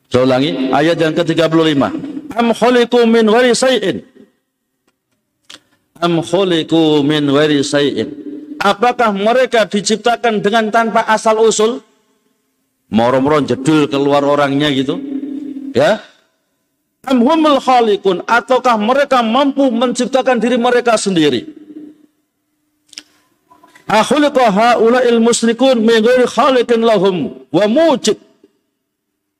Saya 0.09 0.25
ulangi 0.25 0.73
ayat 0.73 0.97
yang 0.97 1.13
ke-35. 1.13 1.81
Am 2.33 2.47
khuliqu 2.49 2.99
min 3.05 3.29
ghairi 3.29 3.53
say'in. 3.53 4.01
Am 6.01 6.17
khuliqu 6.25 7.05
min 7.05 7.29
ghairi 7.29 7.61
say'in. 7.61 8.09
Apakah 8.57 9.13
mereka 9.13 9.69
diciptakan 9.69 10.41
dengan 10.41 10.73
tanpa 10.73 11.05
asal 11.05 11.37
usul? 11.37 11.85
Moro-moro 12.89 13.37
jedul 13.45 13.85
keluar 13.85 14.25
orangnya 14.25 14.73
gitu. 14.73 14.97
Ya. 15.77 16.01
Amhumul 17.05 17.61
khaliqun 17.61 18.25
ataukah 18.25 18.75
mereka 18.81 19.21
mampu 19.21 19.69
menciptakan 19.69 20.41
diri 20.41 20.57
mereka 20.57 20.97
sendiri? 20.97 21.45
Akhuliqa 23.85 24.49
haula'il 24.49 25.21
musyrikun 25.21 25.85
min 25.85 26.01
ghairi 26.01 26.25
khaliqin 26.25 26.81
lahum 26.81 27.45
wa 27.53 27.65
mujib. 27.69 28.17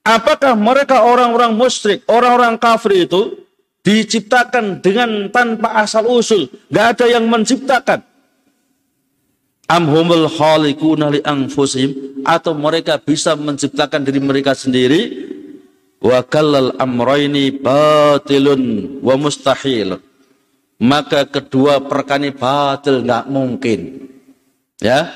Apakah 0.09 0.57
mereka 0.57 1.05
orang-orang 1.05 1.53
musyrik, 1.53 2.01
orang-orang 2.09 2.57
kafir 2.57 3.05
itu 3.05 3.45
diciptakan 3.85 4.81
dengan 4.81 5.29
tanpa 5.29 5.85
asal 5.85 6.09
usul, 6.09 6.49
gak 6.73 6.97
ada 6.97 7.05
yang 7.13 7.29
menciptakan? 7.29 8.01
Amhumul 9.69 10.25
khaliquna 10.25 11.13
li 11.13 11.21
anfusihim? 11.21 12.25
Atau 12.25 12.57
mereka 12.57 12.97
bisa 12.97 13.37
menciptakan 13.37 14.01
diri 14.01 14.17
mereka 14.17 14.57
sendiri? 14.57 15.29
Wa 16.01 16.25
kallal 16.25 16.73
amraini 16.81 17.53
batilun 17.53 18.97
wa 19.05 19.13
mustahil. 19.13 20.01
Maka 20.81 21.29
kedua 21.29 21.85
perkara 21.85 22.17
ini 22.17 22.33
batil 22.33 23.05
nggak 23.05 23.29
mungkin. 23.29 24.09
Ya? 24.81 25.13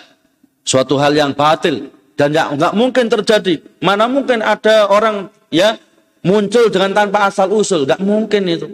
Suatu 0.62 1.02
hal 1.02 1.18
yang 1.18 1.34
batil 1.34 1.90
dan 2.24 2.32
nggak 2.32 2.48
nggak 2.56 2.74
mungkin 2.80 3.06
terjadi. 3.12 3.60
Mana 3.84 4.08
mungkin 4.08 4.40
ada 4.40 4.88
orang 4.88 5.28
ya 5.52 5.76
muncul 6.24 6.72
dengan 6.72 6.96
tanpa 6.96 7.28
asal 7.28 7.52
usul. 7.52 7.84
Nggak 7.84 8.00
mungkin 8.00 8.48
itu. 8.48 8.68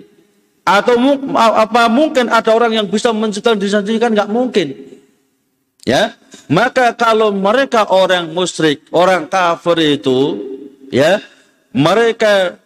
Atau 0.62 1.02
apa 1.34 1.90
mungkin 1.90 2.30
ada 2.30 2.54
orang 2.54 2.78
yang 2.78 2.86
bisa 2.86 3.10
menciptakan 3.10 3.58
diri 3.58 3.74
sendiri 3.74 3.98
kan 3.98 4.14
nggak 4.14 4.30
mungkin. 4.30 4.70
Ya 5.82 6.14
maka 6.46 6.94
kalau 6.94 7.34
mereka 7.34 7.90
orang 7.90 8.30
musyrik 8.38 8.86
orang 8.94 9.26
kafir 9.26 9.98
itu 9.98 10.38
ya 10.94 11.18
mereka 11.74 12.62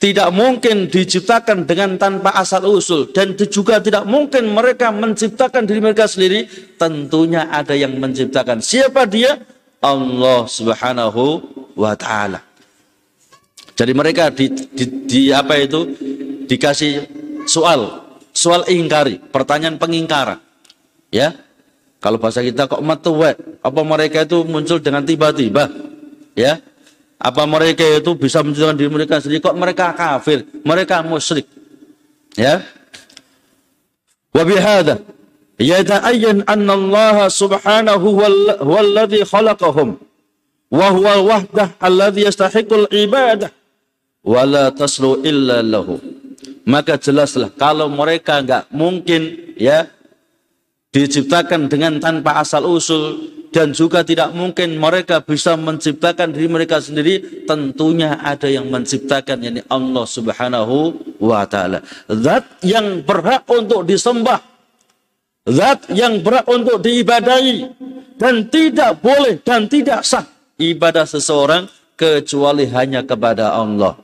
tidak 0.00 0.30
mungkin 0.32 0.88
diciptakan 0.88 1.68
dengan 1.68 2.00
tanpa 2.00 2.32
asal 2.32 2.64
usul. 2.64 3.12
Dan 3.12 3.36
juga 3.36 3.76
tidak 3.76 4.08
mungkin 4.08 4.48
mereka 4.56 4.88
menciptakan 4.88 5.68
diri 5.68 5.84
mereka 5.84 6.08
sendiri 6.08 6.48
tentunya 6.80 7.52
ada 7.52 7.76
yang 7.76 7.92
menciptakan. 8.00 8.64
Siapa 8.64 9.04
dia 9.04 9.36
Allah 9.78 10.46
Subhanahu 10.46 11.24
wa 11.78 11.92
taala 11.94 12.42
jadi 13.78 13.92
mereka 13.94 14.30
di, 14.34 14.50
di, 14.50 14.84
di 15.06 15.20
apa 15.30 15.54
itu 15.58 15.86
dikasih 16.50 17.06
soal 17.46 18.06
soal 18.34 18.66
ingkari 18.66 19.22
pertanyaan 19.30 19.78
pengingkaran 19.78 20.42
ya 21.14 21.34
kalau 21.98 22.18
bahasa 22.18 22.42
kita 22.42 22.70
kok 22.70 22.82
matuwe 22.82 23.34
apa 23.62 23.80
mereka 23.82 24.22
itu 24.22 24.42
muncul 24.46 24.78
dengan 24.78 25.02
tiba-tiba 25.02 25.70
ya 26.38 26.62
apa 27.18 27.42
mereka 27.50 27.82
itu 27.82 28.14
bisa 28.14 28.46
menciptakan 28.46 28.78
diri 28.78 28.90
mereka 28.94 29.18
sendiri? 29.18 29.42
Kok 29.42 29.58
mereka 29.58 29.90
kafir? 29.90 30.46
Mereka 30.62 31.02
musyrik. 31.02 31.50
Ya. 32.38 32.62
Wa 34.30 34.46
yata'ayyan 35.58 36.46
anna 36.46 36.72
Allah 36.78 37.26
subhanahu 37.28 38.06
huwa 38.62 38.78
alladhi 38.80 39.26
khalaqahum 39.26 39.98
wa 40.70 40.86
huwa 40.94 41.14
wahdah 41.26 41.74
alladhi 41.82 42.24
yastahiqul 42.24 42.86
ibadah 42.94 43.50
wa 44.22 44.42
la 44.46 44.70
taslu 44.70 45.22
illa 45.26 45.60
lahu. 45.60 45.98
Maka 46.68 47.00
jelaslah 47.00 47.48
kalau 47.56 47.88
mereka 47.88 48.44
enggak 48.44 48.68
mungkin 48.68 49.54
ya 49.56 49.88
diciptakan 50.92 51.68
dengan 51.68 51.96
tanpa 52.00 52.40
asal 52.40 52.64
usul 52.64 53.16
dan 53.48 53.72
juga 53.72 54.04
tidak 54.04 54.32
mungkin 54.36 54.76
mereka 54.76 55.24
bisa 55.24 55.56
menciptakan 55.56 56.36
diri 56.36 56.48
mereka 56.48 56.80
sendiri 56.80 57.44
tentunya 57.48 58.20
ada 58.20 58.48
yang 58.48 58.68
menciptakan 58.68 59.40
yakni 59.40 59.60
Allah 59.72 60.04
Subhanahu 60.04 60.76
wa 61.20 61.44
taala 61.48 61.80
zat 62.12 62.44
yang 62.60 63.00
berhak 63.04 63.48
untuk 63.48 63.88
disembah 63.88 64.40
zat 65.48 65.88
yang 65.92 66.20
berhak 66.20 66.44
untuk 66.46 66.78
diibadahi 66.84 67.66
dan 68.20 68.46
tidak 68.52 69.00
boleh 69.00 69.40
dan 69.40 69.66
tidak 69.66 70.04
sah 70.04 70.24
ibadah 70.60 71.08
seseorang 71.08 71.66
kecuali 71.98 72.68
hanya 72.70 73.02
kepada 73.02 73.56
Allah 73.56 73.96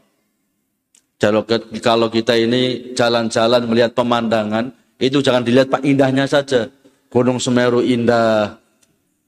kalau 1.84 2.08
kita 2.08 2.34
ini 2.36 2.92
jalan-jalan 2.96 3.62
melihat 3.68 3.92
pemandangan 3.94 4.72
itu 4.98 5.20
jangan 5.20 5.44
dilihat 5.46 5.68
pak 5.70 5.84
indahnya 5.84 6.26
saja 6.26 6.68
Gunung 7.14 7.38
Semeru 7.38 7.78
indah 7.78 8.58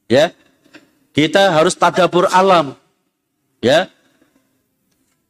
Ya. 0.07 0.31
Kita 1.11 1.55
harus 1.55 1.75
tadabur 1.75 2.29
alam. 2.31 2.77
Ya. 3.65 3.91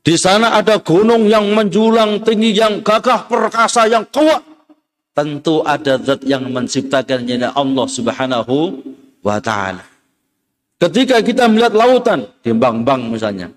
Di 0.06 0.14
sana 0.14 0.54
ada 0.54 0.78
gunung 0.78 1.26
yang 1.26 1.50
menjulang 1.50 2.22
tinggi, 2.22 2.54
yang 2.54 2.82
gagah 2.82 3.26
perkasa, 3.26 3.90
yang 3.90 4.06
kuat. 4.10 4.42
Tentu 5.16 5.64
ada 5.64 5.96
zat 5.96 6.20
yang 6.28 6.44
menciptakannya 6.52 7.56
Allah 7.56 7.86
Subhanahu 7.88 8.84
wa 9.24 9.40
taala. 9.40 9.80
Ketika 10.76 11.24
kita 11.24 11.48
melihat 11.48 11.72
lautan 11.72 12.28
di 12.44 12.52
Bang-Bang 12.52 13.08
misalnya. 13.08 13.48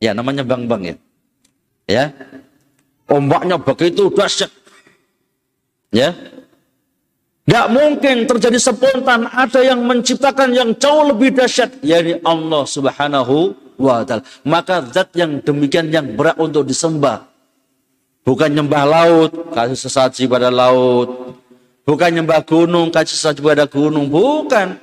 Ya, 0.00 0.16
namanya 0.16 0.40
Bang-Bang 0.40 0.88
ya. 0.88 0.96
Ya. 1.84 2.04
Ombaknya 3.12 3.60
begitu 3.60 4.08
dahsyat. 4.08 4.48
Ya. 5.92 6.16
Gak 7.44 7.66
mungkin 7.68 8.24
terjadi 8.24 8.56
spontan. 8.56 9.28
Ada 9.28 9.68
yang 9.68 9.84
menciptakan 9.84 10.56
yang 10.56 10.72
jauh 10.80 11.12
lebih 11.12 11.36
dahsyat. 11.36 11.84
yakni 11.84 12.24
Allah 12.24 12.64
subhanahu 12.64 13.52
wa 13.76 14.00
ta'ala. 14.00 14.24
Maka 14.48 14.80
zat 14.88 15.12
yang 15.12 15.44
demikian 15.44 15.92
yang 15.92 16.16
berat 16.16 16.40
untuk 16.40 16.64
disembah. 16.64 17.31
Bukan 18.22 18.54
nyembah 18.54 18.84
laut, 18.86 19.30
kasih 19.50 19.78
sesaji 19.78 20.30
pada 20.30 20.48
laut. 20.48 21.34
Bukan 21.82 22.10
nyembah 22.14 22.42
gunung, 22.46 22.94
kasih 22.94 23.18
sesaji 23.18 23.40
pada 23.42 23.66
gunung. 23.66 24.06
Bukan. 24.06 24.78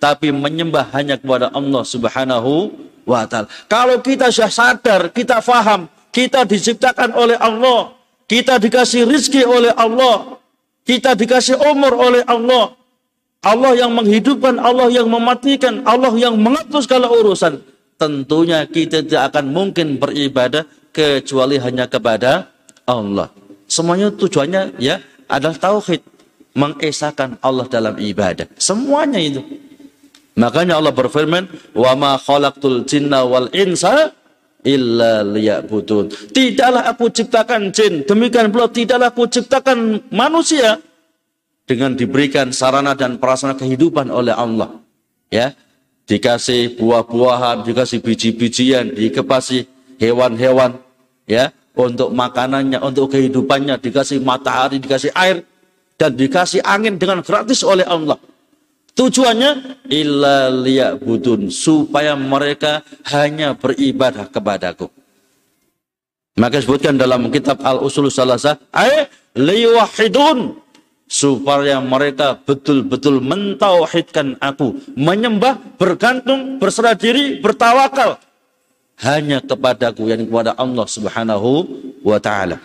Tapi 0.00 0.34
menyembah 0.34 0.90
hanya 0.96 1.14
kepada 1.20 1.52
Allah 1.54 1.82
subhanahu 1.86 2.74
wa 3.06 3.22
ta'ala. 3.28 3.46
Kalau 3.70 4.00
kita 4.02 4.32
sudah 4.34 4.50
sadar, 4.50 5.00
kita 5.14 5.38
faham. 5.44 5.86
Kita 6.10 6.42
diciptakan 6.42 7.14
oleh 7.14 7.38
Allah. 7.38 7.94
Kita 8.26 8.58
dikasih 8.58 9.06
rizki 9.06 9.46
oleh 9.46 9.70
Allah 9.74 10.40
kita 10.90 11.14
dikasih 11.14 11.54
umur 11.60 11.94
oleh 11.94 12.26
Allah. 12.26 12.74
Allah 13.46 13.72
yang 13.72 13.94
menghidupkan, 13.94 14.58
Allah 14.60 14.90
yang 14.92 15.08
mematikan, 15.08 15.80
Allah 15.86 16.12
yang 16.18 16.36
mengatur 16.36 16.82
segala 16.84 17.08
urusan. 17.08 17.62
Tentunya 17.96 18.66
kita 18.68 19.00
tidak 19.06 19.32
akan 19.32 19.54
mungkin 19.54 19.96
beribadah 19.96 20.66
kecuali 20.92 21.56
hanya 21.62 21.86
kepada 21.86 22.50
Allah. 22.90 23.30
Semuanya 23.70 24.10
tujuannya 24.10 24.82
ya 24.82 24.98
adalah 25.30 25.54
tauhid, 25.54 26.02
mengesahkan 26.58 27.38
Allah 27.38 27.70
dalam 27.70 27.94
ibadah. 27.94 28.50
Semuanya 28.58 29.22
itu. 29.22 29.38
Makanya 30.34 30.82
Allah 30.82 30.90
berfirman, 30.90 31.46
"Wa 31.70 31.94
ma 31.94 32.18
khalaqtul 32.18 32.82
jinna 32.82 33.22
wal 33.22 33.46
insa 33.54 34.10
illa 34.64 35.24
liya'budun. 35.24 36.32
Tidaklah 36.32 36.84
aku 36.92 37.08
ciptakan 37.12 37.72
jin, 37.72 38.04
demikian 38.04 38.52
pula 38.52 38.68
tidaklah 38.68 39.08
aku 39.12 39.24
ciptakan 39.28 40.08
manusia 40.12 40.80
dengan 41.64 41.96
diberikan 41.96 42.52
sarana 42.52 42.92
dan 42.98 43.16
prasarana 43.16 43.56
kehidupan 43.56 44.10
oleh 44.12 44.34
Allah. 44.34 44.80
Ya, 45.30 45.54
dikasih 46.10 46.76
buah-buahan, 46.76 47.62
dikasih 47.62 48.02
biji-bijian, 48.02 48.98
dikasih 48.98 49.70
hewan-hewan, 50.02 50.74
ya, 51.30 51.54
untuk 51.88 52.12
makanannya, 52.12 52.82
untuk 52.84 53.16
kehidupannya, 53.16 53.80
dikasih 53.80 54.20
matahari, 54.20 54.76
dikasih 54.76 55.14
air, 55.16 55.40
dan 55.96 56.12
dikasih 56.12 56.60
angin 56.64 57.00
dengan 57.00 57.24
gratis 57.24 57.64
oleh 57.64 57.84
Allah. 57.88 58.20
Tujuannya 58.92 59.80
illa 59.88 60.52
liya'budun 60.52 61.48
supaya 61.48 62.12
mereka 62.18 62.84
hanya 63.08 63.56
beribadah 63.56 64.28
kepadaku. 64.28 64.92
Maka 66.36 66.60
disebutkan 66.60 66.96
dalam 66.96 67.28
kitab 67.32 67.60
Al-Usul 67.60 68.08
Salasah, 68.08 68.60
ay 68.72 69.08
liwahidun 69.36 70.56
supaya 71.10 71.82
mereka 71.82 72.38
betul-betul 72.38 73.18
mentauhidkan 73.18 74.38
aku, 74.38 74.78
menyembah, 74.94 75.58
bergantung, 75.74 76.62
berserah 76.62 76.94
diri, 76.94 77.42
bertawakal 77.42 78.20
hanya 79.00 79.40
kepadaku 79.40 80.12
yang 80.12 80.28
kepada 80.28 80.52
Allah 80.56 80.84
Subhanahu 80.84 81.50
wa 82.04 82.18
taala. 82.20 82.60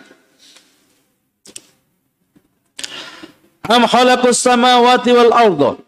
Am 3.66 3.82
khalaqus 3.82 4.38
samawati 4.38 5.10
wal 5.10 5.32
ardh 5.34 5.82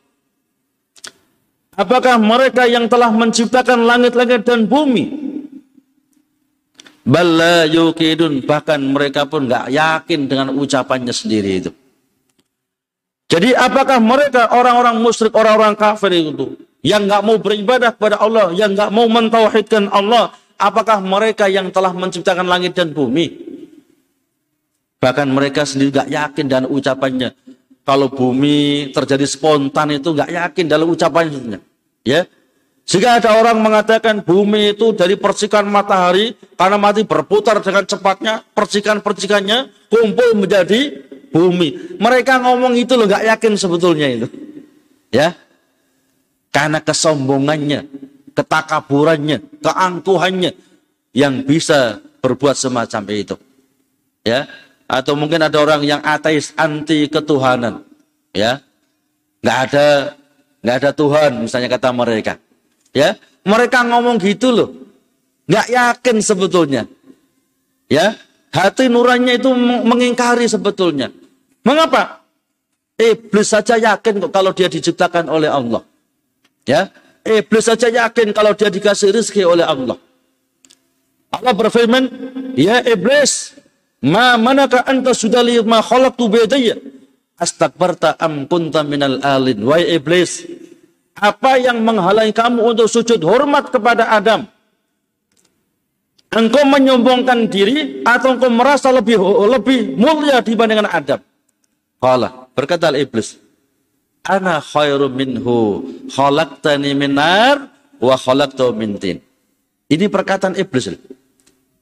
Apakah 1.78 2.18
mereka 2.18 2.66
yang 2.66 2.90
telah 2.90 3.06
menciptakan 3.14 3.86
langit-langit 3.86 4.42
dan 4.42 4.66
bumi? 4.66 5.14
Bala 7.06 7.70
yukidun. 7.70 8.42
Bahkan 8.42 8.82
mereka 8.82 9.30
pun 9.30 9.46
nggak 9.46 9.70
yakin 9.70 10.26
dengan 10.26 10.50
ucapannya 10.58 11.14
sendiri 11.14 11.62
itu. 11.62 11.70
Jadi 13.30 13.54
apakah 13.54 14.02
mereka 14.02 14.50
orang-orang 14.50 14.98
musyrik, 14.98 15.30
orang-orang 15.38 15.78
kafir 15.78 16.10
itu 16.18 16.58
yang 16.82 17.06
nggak 17.06 17.22
mau 17.26 17.36
beribadah 17.38 17.90
kepada 17.94 18.22
Allah, 18.22 18.54
yang 18.54 18.74
nggak 18.74 18.90
mau 18.94 19.06
mentauhidkan 19.10 19.90
Allah, 19.90 20.34
apakah 20.58 20.98
mereka 21.02 21.46
yang 21.46 21.70
telah 21.70 21.90
menciptakan 21.94 22.46
langit 22.46 22.74
dan 22.74 22.94
bumi? 22.94 23.46
Bahkan 24.98 25.30
mereka 25.30 25.62
sendiri 25.62 25.94
gak 25.94 26.10
yakin 26.10 26.46
dan 26.50 26.66
ucapannya. 26.66 27.30
Kalau 27.86 28.10
bumi 28.10 28.90
terjadi 28.90 29.22
spontan 29.30 29.94
itu 29.94 30.10
gak 30.10 30.26
yakin 30.26 30.66
dalam 30.66 30.90
ucapannya. 30.90 31.62
Ya, 32.02 32.26
jika 32.88 33.20
ada 33.20 33.36
orang 33.36 33.60
mengatakan 33.60 34.24
bumi 34.24 34.72
itu 34.72 34.96
dari 34.96 35.20
percikan 35.20 35.68
matahari 35.68 36.32
karena 36.56 36.80
mati 36.80 37.04
berputar 37.04 37.60
dengan 37.60 37.84
cepatnya, 37.84 38.40
percikan-percikannya 38.56 39.92
kumpul 39.92 40.40
menjadi 40.40 41.04
bumi. 41.28 42.00
Mereka 42.00 42.40
ngomong 42.42 42.80
itu 42.80 42.96
loh 42.96 43.04
nggak 43.04 43.28
yakin 43.36 43.52
sebetulnya 43.60 44.08
itu. 44.08 44.26
Ya. 45.12 45.36
Karena 46.58 46.82
kesombongannya, 46.82 47.86
ketakaburannya, 48.34 49.62
keangkuhannya 49.62 50.50
yang 51.14 51.46
bisa 51.46 52.02
berbuat 52.18 52.58
semacam 52.58 53.02
itu. 53.14 53.38
Ya. 54.26 54.50
Atau 54.90 55.14
mungkin 55.14 55.38
ada 55.38 55.54
orang 55.62 55.86
yang 55.86 56.02
ateis 56.02 56.50
anti 56.58 57.06
ketuhanan. 57.06 57.86
Ya. 58.34 58.58
nggak 59.38 59.58
ada 59.70 60.18
nggak 60.66 60.76
ada 60.82 60.90
Tuhan 60.90 61.46
misalnya 61.46 61.70
kata 61.70 61.94
mereka 61.94 62.42
Ya, 62.90 63.14
mereka 63.46 63.86
ngomong 63.86 64.18
gitu 64.18 64.50
loh. 64.50 64.74
Nggak 65.46 65.66
yakin 65.70 66.16
sebetulnya. 66.18 66.82
Ya, 67.86 68.18
hati 68.50 68.90
nuraninya 68.90 69.38
itu 69.38 69.54
mengingkari 69.86 70.50
sebetulnya. 70.50 71.14
Mengapa? 71.62 72.26
Iblis 72.98 73.54
saja 73.54 73.78
yakin 73.78 74.26
kok 74.26 74.32
kalau 74.34 74.50
dia 74.50 74.66
diciptakan 74.66 75.30
oleh 75.30 75.46
Allah. 75.46 75.86
Ya, 76.68 76.92
iblis 77.24 77.64
saja 77.64 77.88
yakin 77.88 78.36
kalau 78.36 78.52
dia 78.52 78.68
dikasih 78.68 79.16
rezeki 79.16 79.48
oleh 79.48 79.64
Allah. 79.64 79.96
Allah 81.32 81.52
berfirman, 81.56 82.04
"Ya 82.52 82.84
iblis, 82.84 83.56
ma 84.04 84.36
manaka 84.36 84.84
anta 84.84 85.16
sudah 85.16 85.40
lihat 85.40 85.64
ma 85.64 85.80
khalaqtu 85.80 86.28
biyadayya? 86.28 86.76
Astakbarta 87.40 88.20
am 88.20 88.44
kunta 88.44 88.84
minal 88.84 89.16
alin." 89.24 89.64
Wahai 89.64 89.96
iblis, 89.96 90.44
apa 91.16 91.56
yang 91.56 91.80
menghalangi 91.80 92.36
kamu 92.36 92.60
untuk 92.76 92.84
sujud 92.84 93.20
hormat 93.24 93.72
kepada 93.72 94.12
Adam? 94.12 94.44
Engkau 96.28 96.68
menyombongkan 96.68 97.48
diri 97.48 98.04
atau 98.04 98.36
engkau 98.36 98.52
merasa 98.52 98.92
lebih 98.92 99.16
lebih 99.48 99.96
mulia 99.96 100.44
dibandingkan 100.44 100.84
Adam? 100.84 101.20
Kala 101.96 102.44
berkata 102.52 102.92
iblis, 102.92 103.40
Ana 104.28 104.60
khairu 104.60 105.08
minhu 105.08 105.80
khalaqtani 106.12 106.92
minar 106.92 107.72
wa 107.96 108.14
khalaqtahu 108.14 108.76
min 108.76 109.00
tin. 109.00 109.18
Ini 109.88 110.12
perkataan 110.12 110.52
iblis. 110.60 110.92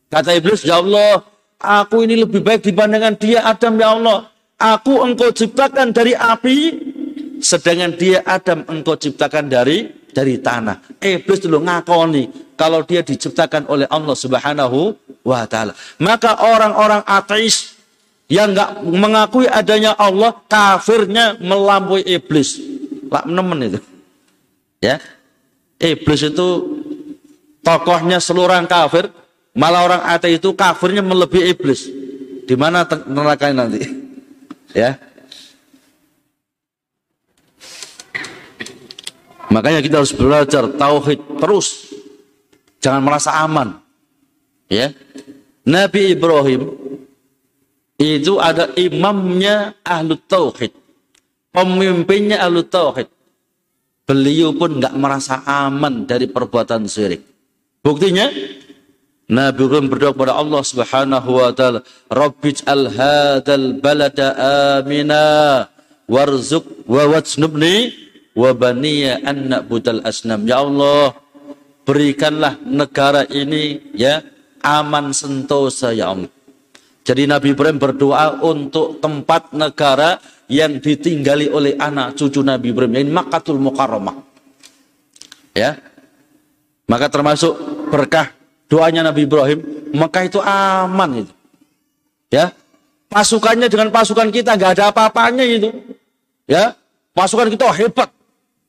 Kata 0.06 0.30
iblis, 0.38 0.62
Ya 0.62 0.78
Allah, 0.78 1.26
aku 1.58 2.06
ini 2.06 2.22
lebih 2.22 2.46
baik 2.46 2.62
dibandingkan 2.62 3.18
dia 3.18 3.42
Adam 3.42 3.74
ya 3.74 3.98
Allah. 3.98 4.30
Aku 4.56 5.02
engkau 5.02 5.34
ciptakan 5.34 5.90
dari 5.90 6.14
api, 6.14 6.58
Sedangkan 7.36 7.92
dia 8.00 8.24
Adam 8.24 8.64
engkau 8.64 8.96
ciptakan 8.96 9.52
dari 9.52 10.08
dari 10.08 10.40
tanah. 10.40 10.96
Iblis 10.96 11.44
dulu 11.44 11.60
ngakoni 11.60 12.56
kalau 12.56 12.80
dia 12.88 13.04
diciptakan 13.04 13.68
oleh 13.68 13.84
Allah 13.92 14.16
Subhanahu 14.16 14.96
wa 15.20 15.44
taala. 15.44 15.76
Maka 16.00 16.40
orang-orang 16.40 17.04
ateis 17.04 17.75
yang 18.26 18.50
nggak 18.54 18.82
mengakui 18.82 19.46
adanya 19.46 19.94
Allah 19.94 20.34
kafirnya 20.50 21.38
melampaui 21.38 22.02
iblis. 22.02 22.58
Lak 23.06 23.24
nemen 23.26 23.70
itu. 23.70 23.80
Ya. 24.82 24.98
Iblis 25.78 26.26
itu 26.26 26.48
tokohnya 27.62 28.18
seluruh 28.18 28.58
kafir, 28.66 29.10
malah 29.54 29.86
orang 29.86 30.02
ateis 30.10 30.42
itu 30.42 30.50
kafirnya 30.58 31.02
melebihi 31.06 31.54
iblis. 31.54 31.86
Di 32.46 32.54
mana 32.54 32.86
nerakanya 32.86 33.66
nanti? 33.66 33.82
Ya. 34.70 34.98
Makanya 39.50 39.78
kita 39.82 40.02
harus 40.02 40.14
belajar 40.14 40.66
tauhid 40.74 41.20
terus. 41.38 41.90
Jangan 42.82 43.02
merasa 43.02 43.34
aman. 43.42 43.78
Ya. 44.66 44.90
Nabi 45.66 46.14
Ibrahim 46.14 46.85
itu 47.96 48.36
ada 48.36 48.72
imamnya 48.76 49.76
ahlu 49.80 50.20
tauhid. 50.20 50.72
Pemimpinnya 51.52 52.44
ahlu 52.44 52.64
tauhid. 52.64 53.08
Beliau 54.06 54.54
pun 54.54 54.78
nggak 54.78 54.94
merasa 54.94 55.42
aman 55.42 56.06
dari 56.06 56.30
perbuatan 56.30 56.86
syirik. 56.86 57.24
Buktinya 57.82 58.30
Nabi 59.26 59.66
Ibrahim 59.66 59.90
berdoa 59.90 60.14
kepada 60.14 60.38
Allah 60.38 60.62
Subhanahu 60.62 61.30
wa 61.42 61.50
taala, 61.50 61.82
"Rabbij 62.06 62.62
al 62.62 62.86
hadal 62.94 63.82
balada 63.82 64.28
amina 64.78 65.66
warzuq 66.06 66.86
wa 66.86 67.10
wajnubni 67.10 67.90
wa 68.38 68.54
baniya 68.54 69.24
anak 69.26 69.66
budal 69.66 70.04
asnam. 70.06 70.46
Ya 70.46 70.62
Allah, 70.62 71.16
berikanlah 71.82 72.60
negara 72.62 73.26
ini 73.26 73.80
ya 73.96 74.22
aman 74.62 75.10
sentosa 75.10 75.90
ya 75.90 76.14
Allah. 76.14 76.30
Jadi 77.06 77.22
Nabi 77.30 77.54
Ibrahim 77.54 77.78
berdoa 77.78 78.42
untuk 78.42 78.98
tempat 78.98 79.54
negara 79.54 80.18
yang 80.50 80.82
ditinggali 80.82 81.46
oleh 81.46 81.78
anak 81.78 82.18
cucu 82.18 82.42
Nabi 82.42 82.74
Ibrahim, 82.74 82.98
ini 82.98 83.14
Makkatul 83.14 83.62
Mukarramah. 83.62 84.26
Ya. 85.54 85.78
Maka 86.90 87.06
termasuk 87.06 87.54
berkah 87.94 88.34
doanya 88.66 89.06
Nabi 89.06 89.22
Ibrahim, 89.22 89.62
maka 89.94 90.26
itu 90.26 90.42
aman 90.42 91.22
itu. 91.22 91.32
Ya. 92.26 92.50
Pasukannya 93.06 93.70
dengan 93.70 93.94
pasukan 93.94 94.34
kita 94.34 94.58
nggak 94.58 94.74
ada 94.74 94.90
apa-apanya 94.90 95.46
itu. 95.46 95.70
Ya. 96.50 96.74
Pasukan 97.14 97.46
kita 97.54 97.70
hebat. 97.70 98.10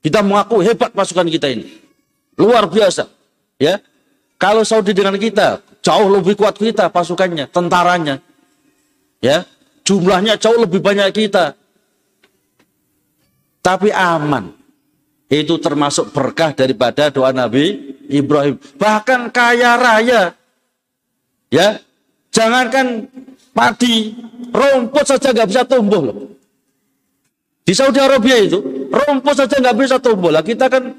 Kita 0.06 0.21
mengaku 0.21 0.62
hebat 0.62 0.93
pasukan 0.93 1.26
kita 1.26 1.50
ini. 1.50 1.65
Luar 2.38 2.69
biasa. 2.69 3.10
Ya. 3.58 3.82
Kalau 4.38 4.62
Saudi 4.62 4.93
dengan 4.93 5.17
kita, 5.17 5.65
jauh 5.82 6.13
lebih 6.13 6.38
kuat 6.38 6.62
kita 6.62 6.93
pasukannya, 6.93 7.50
tentaranya. 7.50 8.21
Ya. 9.23 9.47
Jumlahnya 9.88 10.36
jauh 10.36 10.60
lebih 10.60 10.84
banyak 10.84 11.12
kita. 11.15 11.56
Tapi 13.63 13.91
aman. 13.91 14.51
Itu 15.27 15.60
termasuk 15.60 16.15
berkah 16.15 16.56
daripada 16.56 17.12
doa 17.12 17.36
Nabi 17.36 17.95
Ibrahim. 18.08 18.60
Bahkan 18.80 19.32
kaya 19.32 19.75
raya. 19.75 20.21
Ya. 21.51 21.80
Jangankan 22.32 23.08
padi, 23.56 24.13
rumput 24.53 25.06
saja 25.08 25.34
nggak 25.34 25.49
bisa 25.49 25.63
tumbuh 25.65 26.01
loh. 26.12 26.17
Di 27.67 27.73
Saudi 27.75 27.99
Arabia 27.99 28.38
itu 28.39 28.62
rumput 28.91 29.36
saja 29.36 29.60
nggak 29.60 29.77
bisa 29.77 29.95
tumbuh 29.99 30.32
lah 30.32 30.43
kita 30.43 30.71
kan 30.71 30.95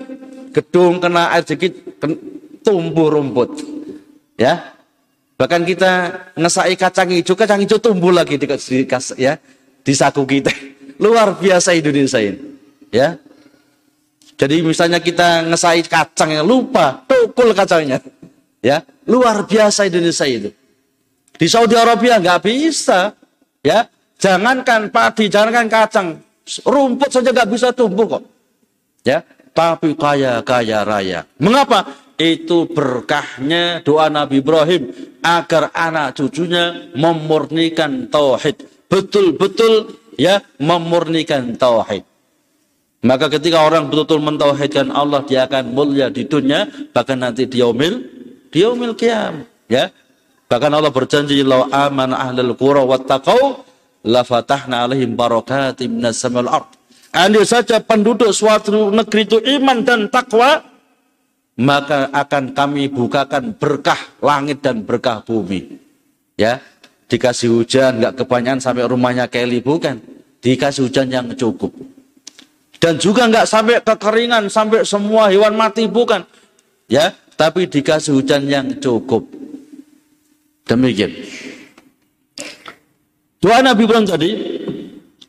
gedung 0.52 1.00
kena 1.00 1.32
air 1.36 1.44
sedikit 1.44 1.72
tumbuh 2.64 3.08
rumput 3.12 3.62
ya 4.36 4.77
bahkan 5.38 5.62
kita 5.62 6.10
ngesai 6.34 6.74
kacang 6.74 7.08
hijau 7.14 7.38
kacang 7.38 7.62
hijau 7.62 7.78
tumbuh 7.78 8.10
lagi 8.10 8.34
di, 8.34 8.44
di 8.44 8.84
ya 9.16 9.38
di 9.86 9.92
saku 9.94 10.26
kita 10.26 10.50
luar 11.04 11.38
biasa 11.38 11.78
Indonesia 11.78 12.18
ini 12.18 12.38
ya 12.90 13.14
jadi 14.38 14.60
misalnya 14.60 14.98
kita 14.98 15.46
ngesai 15.46 15.86
kacang 15.86 16.34
yang 16.34 16.44
lupa 16.44 17.06
tukul 17.06 17.54
kacangnya 17.54 18.02
ya 18.68 18.82
luar 19.06 19.46
biasa 19.46 19.86
Indonesia 19.86 20.26
itu 20.26 20.50
di 21.38 21.46
Saudi 21.46 21.78
Arabia 21.78 22.18
nggak 22.18 22.42
bisa 22.42 23.14
ya 23.62 23.86
jangankan 24.18 24.90
padi 24.90 25.30
jangankan 25.30 25.70
kacang 25.70 26.08
Rumput 26.64 27.12
saja 27.12 27.28
nggak 27.28 27.50
bisa 27.52 27.68
tumbuh 27.76 28.08
kok. 28.08 28.24
Ya, 29.04 29.20
tapi 29.52 29.92
kaya 29.92 30.40
kaya 30.40 30.80
raya. 30.82 31.20
Mengapa? 31.36 31.84
Itu 32.18 32.66
berkahnya 32.66 33.86
doa 33.86 34.10
Nabi 34.10 34.42
Ibrahim 34.42 34.90
agar 35.22 35.70
anak 35.70 36.18
cucunya 36.18 36.90
memurnikan 36.98 38.10
tauhid. 38.10 38.58
Betul-betul 38.90 39.94
ya 40.18 40.42
memurnikan 40.58 41.54
tauhid. 41.54 42.02
Maka 43.06 43.30
ketika 43.30 43.62
orang 43.62 43.86
betul-betul 43.86 44.18
mentauhidkan 44.18 44.90
Allah, 44.90 45.22
dia 45.22 45.46
akan 45.46 45.70
mulia 45.70 46.10
di 46.10 46.26
dunia, 46.26 46.66
bahkan 46.90 47.22
nanti 47.22 47.46
di 47.46 47.62
yaumil, 47.62 48.02
di 48.50 48.58
yaumil 48.66 48.98
kiam. 48.98 49.46
Ya, 49.70 49.94
bahkan 50.50 50.74
Allah 50.74 50.90
berjanji, 50.90 51.38
"Lau 51.46 51.70
aman 51.70 52.10
ahlul 52.10 52.58
qura 52.58 52.82
wattaqau 52.82 53.62
la 54.02 54.26
fatahna 54.26 54.86
alaihim 54.86 55.14
barakatim 55.14 56.02
minas 56.02 56.18
samil 56.18 56.50
ard. 56.50 56.66
Andai 57.14 57.46
saja 57.46 57.78
penduduk 57.78 58.34
suatu 58.34 58.92
negeri 58.92 59.22
itu 59.24 59.38
iman 59.58 59.80
dan 59.86 60.12
takwa, 60.12 60.60
maka 61.58 62.06
akan 62.14 62.54
kami 62.54 62.86
bukakan 62.86 63.50
berkah 63.58 63.98
langit 64.22 64.62
dan 64.62 64.86
berkah 64.86 65.26
bumi. 65.26 65.82
Ya, 66.38 66.62
dikasih 67.10 67.50
hujan 67.50 67.98
nggak 67.98 68.22
kebanyakan 68.22 68.62
sampai 68.62 68.86
rumahnya 68.86 69.26
Kelly 69.26 69.58
bukan, 69.58 69.98
dikasih 70.38 70.86
hujan 70.86 71.10
yang 71.10 71.26
cukup. 71.34 71.74
Dan 72.78 72.94
juga 73.02 73.26
nggak 73.26 73.50
sampai 73.50 73.82
kekeringan 73.82 74.46
sampai 74.46 74.86
semua 74.86 75.34
hewan 75.34 75.58
mati 75.58 75.90
bukan, 75.90 76.22
ya, 76.86 77.10
tapi 77.34 77.66
dikasih 77.66 78.14
hujan 78.22 78.46
yang 78.46 78.70
cukup. 78.78 79.26
Demikian. 80.62 81.10
Doa 83.42 83.66
Nabi 83.66 83.82
Ibrahim 83.82 84.06
tadi, 84.06 84.30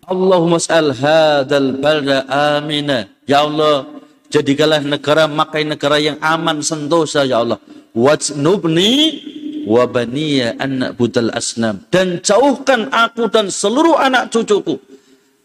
Allahumma 0.06 0.62
sa'al 0.62 0.94
hadal 0.94 1.78
balda 1.78 2.26
amina. 2.30 3.10
Ya 3.26 3.46
Allah, 3.46 3.99
jadikanlah 4.30 4.82
negara 4.86 5.26
Makkah 5.26 5.66
negara 5.66 5.98
yang 5.98 6.18
aman 6.22 6.62
sentosa 6.62 7.26
ya 7.26 7.44
Allah. 7.44 7.60
Wajnubni 7.92 8.94
wa 9.66 9.84
baniya 9.90 10.56
anak 10.62 10.96
budal 10.96 11.34
asnam. 11.36 11.84
Dan 11.90 12.22
jauhkan 12.22 12.88
aku 12.94 13.28
dan 13.28 13.50
seluruh 13.50 13.98
anak 13.98 14.30
cucuku 14.30 14.80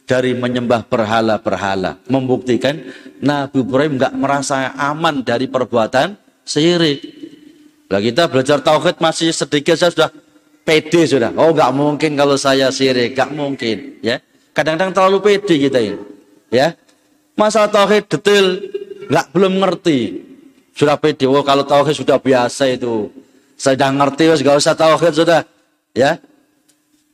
dari 0.05 0.37
menyembah 0.37 0.85
berhala-berhala. 0.87 1.99
Membuktikan 2.07 2.79
Nabi 3.25 3.65
Ibrahim 3.65 3.97
nggak 3.97 4.15
merasa 4.15 4.73
aman 4.77 5.25
dari 5.25 5.49
perbuatan 5.49 6.17
syirik. 6.45 7.01
Lah 7.89 8.01
kita 8.01 8.29
belajar 8.29 8.61
tauhid 8.61 9.01
masih 9.01 9.33
sedikit 9.33 9.77
saya 9.77 9.93
sudah 9.93 10.11
pede 10.65 11.05
sudah. 11.09 11.33
Oh 11.37 11.53
nggak 11.53 11.73
mungkin 11.73 12.17
kalau 12.17 12.37
saya 12.37 12.69
syirik, 12.73 13.17
nggak 13.17 13.31
mungkin. 13.33 14.01
Ya, 14.01 14.21
kadang-kadang 14.57 14.93
terlalu 14.93 15.19
pede 15.21 15.55
kita 15.69 15.79
ini. 15.81 15.99
Ya, 16.53 16.77
masalah 17.35 17.71
tauhid 17.71 18.07
detail 18.11 18.59
nggak 19.11 19.27
belum 19.31 19.61
ngerti. 19.61 20.01
Sudah 20.75 20.99
pede. 20.99 21.31
Oh 21.31 21.45
kalau 21.47 21.63
tauhid 21.63 21.95
sudah 21.95 22.19
biasa 22.19 22.71
itu. 22.75 23.11
Sudah 23.55 23.91
ngerti, 23.95 24.27
nggak 24.43 24.59
usah 24.59 24.75
tauhid 24.75 25.15
sudah. 25.15 25.41
Ya, 25.95 26.19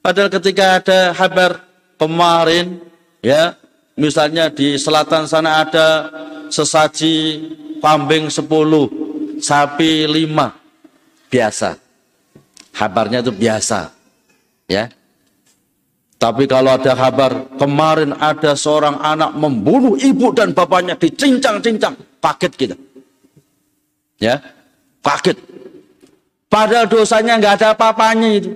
padahal 0.00 0.32
ketika 0.32 0.80
ada 0.80 1.12
kabar 1.12 1.60
kemarin, 2.00 2.80
ya, 3.20 3.52
misalnya 3.92 4.48
di 4.48 4.80
selatan 4.80 5.28
sana 5.28 5.60
ada 5.60 6.08
sesaji 6.48 7.44
kambing 7.84 8.32
10, 8.32 8.40
sapi 9.36 10.08
5. 10.08 10.56
Biasa 11.28 11.76
Kabarnya 12.80 13.20
itu 13.20 13.28
biasa. 13.34 13.92
Ya. 14.64 14.88
Tapi 16.20 16.44
kalau 16.44 16.76
ada 16.76 16.92
kabar 16.92 17.48
kemarin 17.56 18.12
ada 18.20 18.52
seorang 18.52 19.00
anak 19.00 19.32
membunuh 19.40 19.96
ibu 19.96 20.36
dan 20.36 20.52
bapaknya 20.52 20.92
dicincang-cincang, 20.92 21.96
kaget 22.20 22.52
kita. 22.60 22.76
Ya, 24.20 24.36
kaget. 25.00 25.40
Padahal 26.52 26.92
dosanya 26.92 27.40
nggak 27.40 27.54
ada 27.56 27.66
apa-apanya 27.72 28.36
itu. 28.36 28.52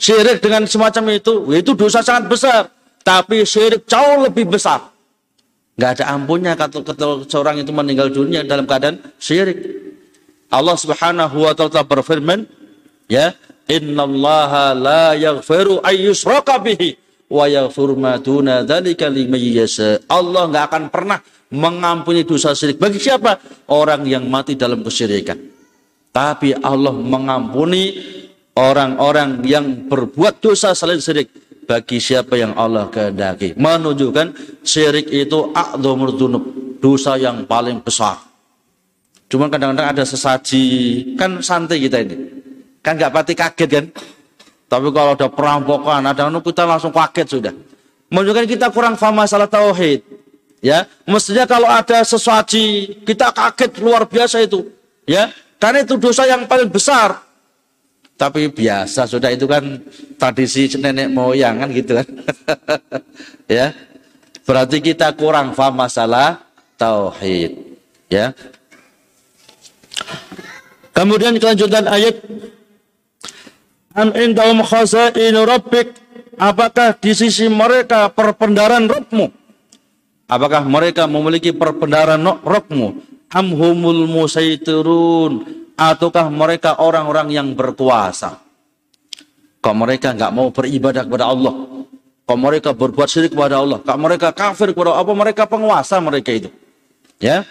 Syirik 0.00 0.40
dengan 0.40 0.64
semacam 0.64 1.12
itu, 1.12 1.44
itu 1.52 1.76
dosa 1.76 2.00
sangat 2.00 2.24
besar. 2.32 2.72
Tapi 3.04 3.44
syirik 3.44 3.84
jauh 3.84 4.24
lebih 4.24 4.48
besar. 4.48 4.80
Nggak 5.76 5.90
ada 6.00 6.04
ampunnya 6.16 6.56
kalau 6.56 7.20
seorang 7.28 7.60
itu 7.60 7.68
meninggal 7.68 8.08
dunia 8.08 8.40
dalam 8.48 8.64
keadaan 8.64 8.96
syirik. 9.20 9.60
Allah 10.48 10.76
Subhanahu 10.80 11.36
wa 11.36 11.52
taala 11.52 11.84
berfirman, 11.84 12.48
Ya, 13.12 13.36
innallaha 13.66 14.72
la 14.74 15.14
yaghfiru 15.18 15.82
wa 17.26 17.44
yaghfiru 17.50 17.94
ma 17.98 18.18
duna 18.18 18.62
dzalika. 18.62 19.10
Allah 20.10 20.42
enggak 20.46 20.64
akan 20.70 20.84
pernah 20.90 21.18
mengampuni 21.50 22.22
dosa 22.26 22.54
syirik 22.54 22.78
bagi 22.78 22.98
siapa? 22.98 23.38
Orang 23.70 24.06
yang 24.06 24.26
mati 24.26 24.54
dalam 24.58 24.82
kesyirikan. 24.82 25.38
Tapi 26.14 26.56
Allah 26.56 26.94
mengampuni 26.96 27.92
orang-orang 28.56 29.44
yang 29.44 29.86
berbuat 29.90 30.40
dosa 30.40 30.72
selain 30.72 31.02
syirik 31.02 31.28
bagi 31.66 31.98
siapa 32.00 32.38
yang 32.38 32.54
Allah 32.56 32.88
kehendaki. 32.88 33.58
Menunjukkan 33.58 34.62
syirik 34.62 35.10
itu 35.10 35.52
dzunub, 35.76 36.44
dosa 36.80 37.18
yang 37.18 37.44
paling 37.44 37.82
besar. 37.82 38.22
Cuma 39.26 39.50
kadang-kadang 39.50 39.90
ada 39.90 40.04
sesaji, 40.06 40.64
kan 41.18 41.42
santai 41.42 41.82
kita 41.82 41.98
ini. 42.06 42.35
Kan 42.86 42.94
nggak 42.94 43.10
pasti 43.10 43.34
kaget 43.34 43.70
kan? 43.74 43.86
Tapi 44.70 44.88
kalau 44.94 45.18
ada 45.18 45.26
perampokan, 45.26 46.06
ada 46.06 46.30
anu 46.30 46.38
kita 46.38 46.62
langsung 46.62 46.94
kaget 46.94 47.26
sudah. 47.26 47.54
Menunjukkan 48.14 48.46
kita 48.46 48.70
kurang 48.70 48.94
paham 48.94 49.18
masalah 49.18 49.50
tauhid. 49.50 50.06
Ya, 50.62 50.86
mestinya 51.02 51.50
kalau 51.50 51.66
ada 51.66 52.06
sesuatu 52.06 52.54
kita 53.02 53.34
kaget 53.34 53.82
luar 53.82 54.06
biasa 54.06 54.38
itu. 54.46 54.70
Ya, 55.02 55.34
karena 55.58 55.82
itu 55.82 55.98
dosa 55.98 56.30
yang 56.30 56.46
paling 56.46 56.70
besar. 56.70 57.26
Tapi 58.14 58.54
biasa 58.54 59.10
sudah 59.10 59.34
itu 59.34 59.50
kan 59.50 59.82
tradisi 60.14 60.70
nenek 60.78 61.10
moyang 61.10 61.66
kan 61.66 61.68
gitu 61.74 61.98
kan. 61.98 62.08
ya. 63.58 63.74
Berarti 64.46 64.78
kita 64.78 65.10
kurang 65.18 65.58
paham 65.58 65.74
masalah 65.74 66.38
tauhid. 66.78 67.50
Ya. 68.06 68.30
Kemudian 70.94 71.36
kelanjutan 71.36 71.84
ayat 71.90 72.14
Am 73.96 74.12
indahum 74.12 74.60
rabbik. 74.60 75.88
Apakah 76.36 76.92
di 77.00 77.16
sisi 77.16 77.48
mereka 77.48 78.12
perpendaran 78.12 78.84
Rabbmu? 78.84 79.32
Apakah 80.28 80.68
mereka 80.68 81.08
memiliki 81.08 81.56
perpendaran 81.56 82.20
Rabbmu? 82.20 82.88
Am 83.32 83.46
humul 83.56 84.04
ataukah 85.80 86.28
mereka 86.28 86.76
orang-orang 86.76 87.32
yang 87.32 87.48
berkuasa? 87.56 88.36
Kok 89.64 89.76
mereka 89.80 90.12
nggak 90.12 90.32
mau 90.36 90.52
beribadah 90.52 91.08
kepada 91.08 91.32
Allah? 91.32 91.54
Kok 92.28 92.36
mereka 92.36 92.76
berbuat 92.76 93.08
syirik 93.08 93.32
kepada 93.32 93.64
Allah? 93.64 93.80
Kok 93.80 93.96
mereka 93.96 94.28
kafir 94.36 94.76
kepada 94.76 94.92
apa 94.92 95.12
mereka 95.16 95.48
penguasa 95.48 95.96
mereka 96.04 96.36
itu? 96.36 96.52
Ya? 97.16 97.48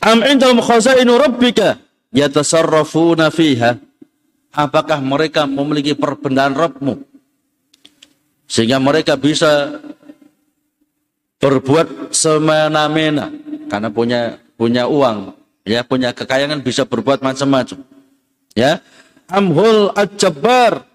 Am 0.00 0.24
indahum 0.24 0.64
khazainu 0.64 1.20
rabbika 1.20 1.87
yatasarrafuna 2.12 3.28
fiha. 3.28 3.76
Apakah 4.48 4.98
mereka 5.04 5.44
memiliki 5.44 5.92
perbendaan 5.92 6.56
Rabbmu? 6.56 7.04
Sehingga 8.48 8.80
mereka 8.80 9.14
bisa 9.20 9.76
berbuat 11.38 12.10
semena-mena. 12.16 13.28
Karena 13.68 13.92
punya 13.92 14.40
punya 14.56 14.88
uang 14.88 15.36
ya 15.68 15.84
punya 15.84 16.16
kekayaan 16.16 16.64
bisa 16.64 16.88
berbuat 16.88 17.20
macam-macam. 17.20 17.84
Ya. 18.56 18.80
Amhul 19.28 19.92
ajabbar. 19.92 20.88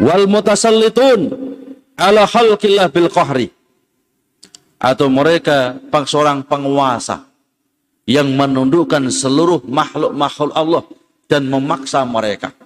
Wal 0.00 0.24
mutasallitun 0.24 1.28
ala 2.00 2.24
khalqillah 2.24 2.88
bil 2.88 3.12
qahri. 3.12 3.52
Atau 4.80 5.12
mereka 5.12 5.76
seorang 5.92 6.40
penguasa 6.48 7.27
yang 8.08 8.32
menundukkan 8.32 9.12
seluruh 9.12 9.60
makhluk-makhluk 9.68 10.56
Allah 10.56 10.82
dan 11.28 11.44
memaksa 11.44 12.08
mereka. 12.08 12.56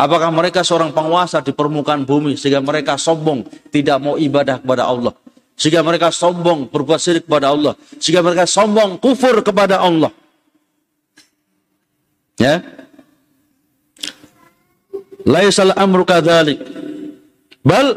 Apakah 0.00 0.32
mereka 0.32 0.64
seorang 0.64 0.92
penguasa 0.96 1.44
di 1.44 1.52
permukaan 1.52 2.08
bumi 2.08 2.36
sehingga 2.36 2.64
mereka 2.64 2.96
sombong 2.96 3.44
tidak 3.68 4.00
mau 4.00 4.16
ibadah 4.16 4.56
kepada 4.56 4.88
Allah? 4.88 5.12
Sehingga 5.56 5.80
mereka 5.80 6.12
sombong 6.12 6.68
berbuat 6.68 7.00
syirik 7.00 7.24
kepada 7.28 7.52
Allah. 7.52 7.76
Sehingga 7.96 8.20
mereka 8.20 8.44
sombong 8.44 9.00
kufur 9.00 9.40
kepada 9.40 9.80
Allah. 9.80 10.12
Ya. 12.36 12.60
Laisal 15.24 15.72
amru 15.72 16.04
kadzalik. 16.04 16.60
Bal 17.64 17.96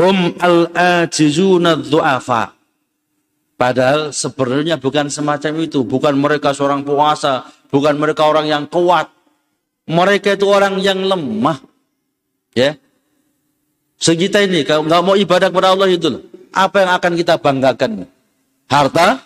hum 0.00 0.32
al-ajizuna 0.40 1.76
dhu'afa. 1.76 2.53
Padahal 3.54 4.10
sebenarnya 4.10 4.76
bukan 4.76 5.06
semacam 5.06 5.52
itu. 5.62 5.86
Bukan 5.86 6.14
mereka 6.18 6.50
seorang 6.50 6.82
puasa. 6.82 7.46
Bukan 7.70 7.94
mereka 7.98 8.26
orang 8.26 8.50
yang 8.50 8.64
kuat. 8.66 9.10
Mereka 9.86 10.34
itu 10.34 10.46
orang 10.48 10.80
yang 10.82 10.98
lemah. 11.04 11.60
Ya. 12.56 12.78
Segita 14.00 14.42
ini, 14.42 14.66
kalau 14.66 14.84
nggak 14.84 15.02
mau 15.04 15.16
ibadah 15.16 15.48
kepada 15.48 15.72
Allah 15.72 15.88
itu. 15.90 16.24
Apa 16.54 16.82
yang 16.82 16.90
akan 16.98 17.12
kita 17.14 17.34
banggakan? 17.38 17.90
Harta? 18.70 19.22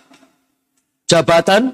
Jabatan? 1.09 1.73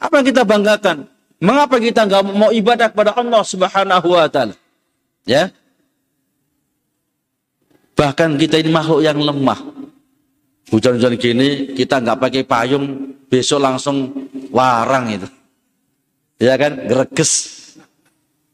Apa 0.00 0.20
yang 0.20 0.26
kita 0.26 0.42
banggakan? 0.42 1.06
Mengapa 1.40 1.80
kita 1.80 2.04
nggak 2.04 2.22
mau 2.36 2.50
ibadah 2.52 2.92
kepada 2.92 3.16
Allah 3.16 3.42
Subhanahu 3.46 4.08
wa 4.12 4.28
taala? 4.28 4.54
Ya. 5.24 5.48
Bahkan 7.96 8.36
kita 8.36 8.60
ini 8.60 8.68
makhluk 8.72 9.00
yang 9.00 9.16
lemah. 9.16 9.79
Hujan-hujan 10.70 11.18
gini 11.18 11.74
kita 11.74 11.98
nggak 11.98 12.18
pakai 12.22 12.42
payung, 12.46 13.18
besok 13.26 13.58
langsung 13.58 14.14
warang 14.54 15.10
itu. 15.10 15.26
Ya 16.38 16.54
kan, 16.54 16.78
greges. 16.86 17.58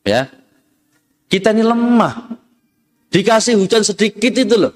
Ya. 0.01 0.33
Kita 1.29 1.53
ini 1.53 1.61
lemah. 1.61 2.41
Dikasih 3.13 3.61
hujan 3.61 3.85
sedikit 3.85 4.33
itu 4.33 4.57
loh. 4.57 4.73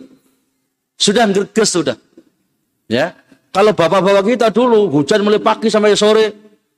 Sudah 1.00 1.24
greges 1.32 1.72
sudah. 1.72 1.96
Ya. 2.86 3.16
Kalau 3.50 3.74
bapak-bapak 3.74 4.36
kita 4.36 4.52
dulu 4.52 4.92
hujan 4.92 5.24
mulai 5.24 5.42
pagi 5.42 5.72
sampai 5.72 5.96
sore, 5.96 6.30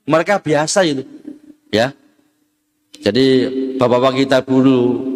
mereka 0.07 0.39
biasa 0.39 0.87
itu. 0.87 1.03
Ya. 1.75 1.91
Jadi 3.03 3.27
bapak-bapak 3.83 4.15
kita 4.25 4.39
dulu 4.47 5.11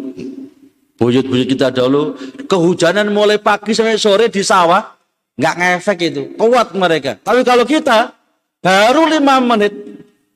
buyut-buyut 0.97 1.47
kita 1.47 1.71
dulu 1.71 2.17
kehujanan 2.49 3.13
mulai 3.13 3.37
pagi 3.37 3.71
sampai 3.71 4.01
sore 4.01 4.33
di 4.33 4.41
sawah 4.41 4.96
nggak 5.37 5.55
ngefek 5.55 5.99
itu 6.09 6.21
kuat 6.35 6.73
mereka 6.73 7.15
tapi 7.21 7.45
kalau 7.45 7.63
kita 7.63 8.11
baru 8.59 9.05
lima 9.07 9.37
menit 9.39 9.87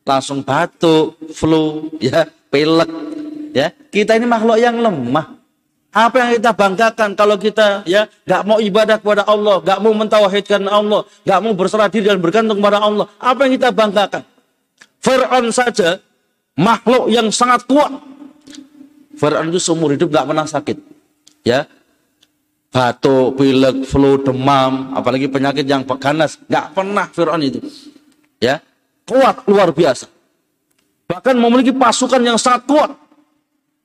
langsung 0.05 0.41
batuk, 0.41 1.17
flu, 1.33 1.87
ya, 2.03 2.25
pilek. 2.49 2.89
Ya, 3.51 3.67
kita 3.91 4.15
ini 4.15 4.25
makhluk 4.25 4.57
yang 4.57 4.79
lemah. 4.79 5.39
Apa 5.91 6.23
yang 6.23 6.29
kita 6.39 6.55
banggakan 6.55 7.19
kalau 7.19 7.35
kita 7.35 7.83
ya 7.83 8.07
nggak 8.23 8.41
mau 8.47 8.63
ibadah 8.63 8.95
kepada 8.95 9.27
Allah, 9.27 9.59
nggak 9.59 9.79
mau 9.83 9.91
mentauhidkan 9.91 10.63
Allah, 10.71 11.03
nggak 11.27 11.39
mau 11.43 11.51
berserah 11.51 11.91
diri 11.91 12.07
dan 12.07 12.23
bergantung 12.23 12.63
kepada 12.63 12.79
Allah. 12.79 13.11
Apa 13.19 13.43
yang 13.43 13.59
kita 13.59 13.75
banggakan? 13.75 14.23
Fir'aun 15.03 15.51
saja 15.51 15.99
makhluk 16.55 17.11
yang 17.11 17.27
sangat 17.27 17.67
kuat. 17.67 17.91
Fir'aun 19.19 19.51
itu 19.51 19.59
seumur 19.59 19.91
hidup 19.91 20.07
nggak 20.15 20.31
pernah 20.31 20.47
sakit. 20.47 20.79
Ya, 21.43 21.67
batuk, 22.71 23.35
pilek, 23.35 23.83
flu, 23.83 24.23
demam, 24.23 24.95
apalagi 24.95 25.27
penyakit 25.27 25.67
yang 25.67 25.83
ganas, 25.83 26.39
nggak 26.47 26.71
pernah 26.71 27.05
Fir'aun 27.11 27.43
itu. 27.43 27.59
Ya, 28.39 28.63
kuat 29.03 29.43
luar 29.45 29.75
biasa. 29.75 30.07
Bahkan 31.11 31.35
memiliki 31.35 31.75
pasukan 31.75 32.23
yang 32.23 32.39
sangat 32.39 32.63
kuat. 32.65 32.91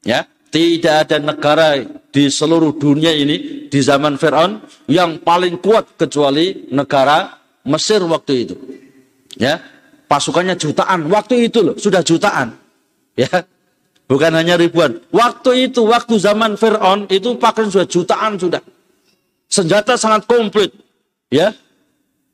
Ya, 0.06 0.30
tidak 0.54 1.10
ada 1.10 1.18
negara 1.18 1.82
di 2.14 2.30
seluruh 2.30 2.78
dunia 2.78 3.10
ini 3.10 3.66
di 3.66 3.80
zaman 3.82 4.14
Fir'aun 4.14 4.62
yang 4.86 5.18
paling 5.18 5.58
kuat 5.58 5.98
kecuali 5.98 6.70
negara 6.70 7.42
Mesir 7.66 7.98
waktu 8.06 8.32
itu. 8.46 8.54
Ya, 9.34 9.58
pasukannya 10.06 10.54
jutaan. 10.54 11.10
Waktu 11.10 11.50
itu 11.50 11.58
loh, 11.66 11.74
sudah 11.74 12.06
jutaan. 12.06 12.54
Ya, 13.18 13.42
bukan 14.06 14.30
hanya 14.38 14.54
ribuan. 14.54 15.02
Waktu 15.10 15.66
itu, 15.68 15.82
waktu 15.82 16.22
zaman 16.22 16.54
Fir'aun 16.54 17.10
itu 17.10 17.34
pakaian 17.34 17.66
sudah 17.66 17.90
jutaan 17.90 18.38
sudah. 18.38 18.62
Senjata 19.46 19.94
sangat 19.94 20.26
komplit. 20.26 20.74
Ya, 21.30 21.54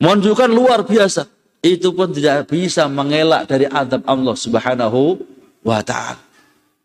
menunjukkan 0.02 0.50
luar 0.50 0.84
biasa. 0.84 1.28
Itu 1.62 1.94
pun 1.94 2.10
tidak 2.10 2.50
bisa 2.50 2.90
mengelak 2.90 3.46
dari 3.46 3.70
adab 3.70 4.02
Allah 4.04 4.34
Subhanahu 4.34 5.22
wa 5.62 5.78
taala. 5.80 6.18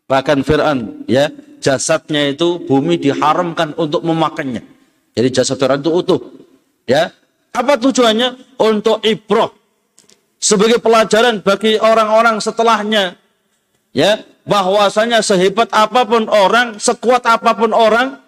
Bahkan 0.08 0.40
Fir'aun 0.46 1.04
ya, 1.04 1.28
jasadnya 1.60 2.32
itu 2.32 2.62
bumi 2.64 2.96
diharamkan 2.96 3.74
untuk 3.76 4.00
memakannya. 4.06 4.64
Jadi 5.12 5.28
jasad 5.34 5.58
Fir'aun 5.58 5.82
itu 5.82 5.90
utuh. 5.92 6.20
Ya. 6.88 7.12
Apa 7.52 7.76
tujuannya? 7.76 8.56
Untuk 8.56 9.02
ibroh. 9.02 9.52
Sebagai 10.38 10.78
pelajaran 10.78 11.42
bagi 11.42 11.76
orang-orang 11.76 12.38
setelahnya. 12.38 13.18
Ya, 13.90 14.22
bahwasanya 14.46 15.20
sehebat 15.20 15.68
apa 15.74 16.06
pun 16.06 16.30
orang, 16.30 16.78
sekuat 16.78 17.26
apa 17.26 17.52
pun 17.58 17.74
orang, 17.74 18.22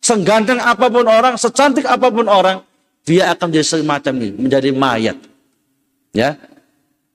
sengganteng 0.00 0.62
apa 0.62 0.86
pun 0.86 1.06
orang, 1.06 1.34
secantik 1.34 1.86
apa 1.86 2.08
pun 2.10 2.26
orang, 2.30 2.62
dia 3.06 3.30
akan 3.34 3.48
jadi 3.50 3.66
semacam 3.82 4.14
ini, 4.22 4.34
menjadi 4.34 4.70
mayat. 4.74 5.18
Ya. 6.14 6.34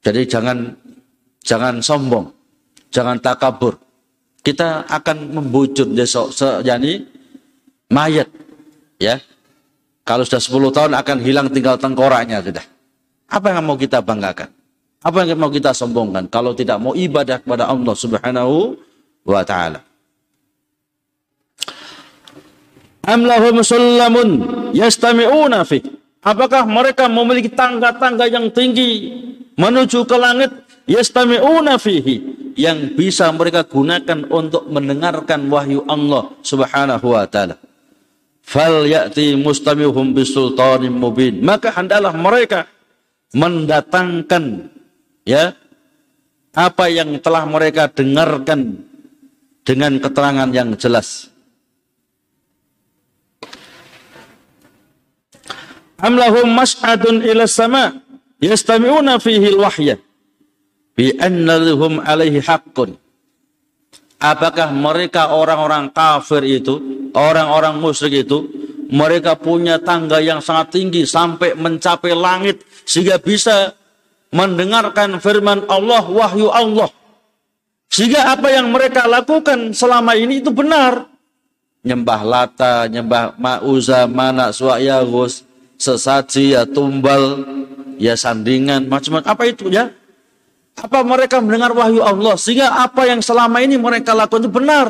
Jadi 0.02 0.26
jangan 0.26 0.74
jangan 1.46 1.84
sombong, 1.84 2.34
jangan 2.89 3.22
takabur. 3.22 3.78
Kita 4.41 4.89
akan 4.89 5.38
membujur 5.38 5.86
besok 5.94 6.34
jadi 6.65 7.06
mayat. 7.94 8.26
Ya? 8.98 9.22
Kalau 10.02 10.26
sudah 10.26 10.41
10 10.41 10.74
tahun 10.74 10.91
akan 10.98 11.17
hilang 11.22 11.48
tinggal 11.54 11.78
tengkoraknya 11.78 12.41
sudah. 12.41 12.65
Apa 13.30 13.54
yang 13.54 13.70
mau 13.70 13.78
kita 13.78 14.02
banggakan? 14.02 14.50
Apa 15.06 15.30
yang 15.30 15.38
mau 15.38 15.54
kita 15.54 15.78
sombongkan? 15.78 16.26
Kalau 16.34 16.58
tidak 16.58 16.82
mau 16.82 16.98
ibadah 16.98 17.38
kepada 17.38 17.70
Allah 17.70 17.94
Subhanahu 17.94 18.74
wa 19.22 19.46
taala 19.46 19.91
Am 23.02 23.26
lahum 23.26 23.58
yastami'una 24.72 25.66
fi 25.66 25.82
Apakah 26.22 26.70
mereka 26.70 27.10
memiliki 27.10 27.50
tangga-tangga 27.50 28.30
yang 28.30 28.54
tinggi 28.54 29.10
menuju 29.58 30.06
ke 30.06 30.18
langit 30.22 30.54
yastami'una 30.86 31.82
fihi 31.82 32.38
yang 32.54 32.94
bisa 32.94 33.32
mereka 33.34 33.66
gunakan 33.66 34.30
untuk 34.30 34.70
mendengarkan 34.70 35.50
wahyu 35.50 35.82
Allah 35.90 36.30
Subhanahu 36.46 37.18
wa 37.18 37.26
taala. 37.26 37.58
Fal 38.46 38.86
ya'ti 38.86 39.34
mustamihum 39.34 40.14
bisultanin 40.14 40.94
mubin. 40.94 41.42
Maka 41.42 41.74
hendaklah 41.74 42.14
mereka 42.14 42.70
mendatangkan 43.34 44.70
ya 45.24 45.56
apa 46.52 46.86
yang 46.92 47.18
telah 47.24 47.48
mereka 47.48 47.88
dengarkan 47.88 48.84
dengan 49.64 49.98
keterangan 49.98 50.50
yang 50.52 50.76
jelas. 50.76 51.31
Amlahum 56.02 56.50
mas'adun 56.58 57.22
ila 57.22 57.46
sama 57.46 57.94
yastami'una 58.42 59.22
fihi 59.22 59.54
al-wahya. 59.54 60.02
Bi 60.98 61.14
annalhum 61.22 62.02
alaihi 62.02 62.42
haqqun. 62.42 62.98
Apakah 64.22 64.74
mereka 64.74 65.34
orang-orang 65.34 65.94
kafir 65.94 66.46
itu 66.46 66.78
orang-orang 67.14 67.78
musyrik 67.82 68.26
itu 68.26 68.50
mereka 68.92 69.38
punya 69.38 69.82
tangga 69.82 70.22
yang 70.22 70.44
sangat 70.44 70.78
tinggi 70.78 71.06
sampai 71.08 71.58
mencapai 71.58 72.14
langit 72.14 72.62
sehingga 72.86 73.18
bisa 73.18 73.74
mendengarkan 74.34 75.22
firman 75.22 75.66
Allah 75.70 76.06
wahyu 76.06 76.50
Allah. 76.50 76.90
Sehingga 77.92 78.34
apa 78.36 78.50
yang 78.50 78.74
mereka 78.74 79.06
lakukan 79.06 79.74
selama 79.74 80.18
ini 80.18 80.42
itu 80.42 80.50
benar. 80.50 81.08
Nyembah 81.82 82.22
lata 82.22 82.86
nyembah 82.86 83.42
ma'uza 83.42 84.06
mana 84.06 84.54
suwayagus 84.54 85.51
sesaji 85.82 86.54
ya 86.54 86.70
tumbal 86.70 87.41
ya 87.98 88.13
sandingan 88.13 88.86
macam-macam 88.86 89.34
apa 89.34 89.44
itu 89.50 89.74
ya 89.74 89.89
apa 90.78 91.04
mereka 91.04 91.44
mendengar 91.44 91.76
wahyu 91.76 92.00
Allah 92.02 92.39
sehingga 92.39 92.72
apa 92.82 93.06
yang 93.06 93.20
selama 93.20 93.60
ini 93.60 93.76
mereka 93.76 94.15
lakukan 94.15 94.48
itu 94.48 94.52
benar. 94.52 94.88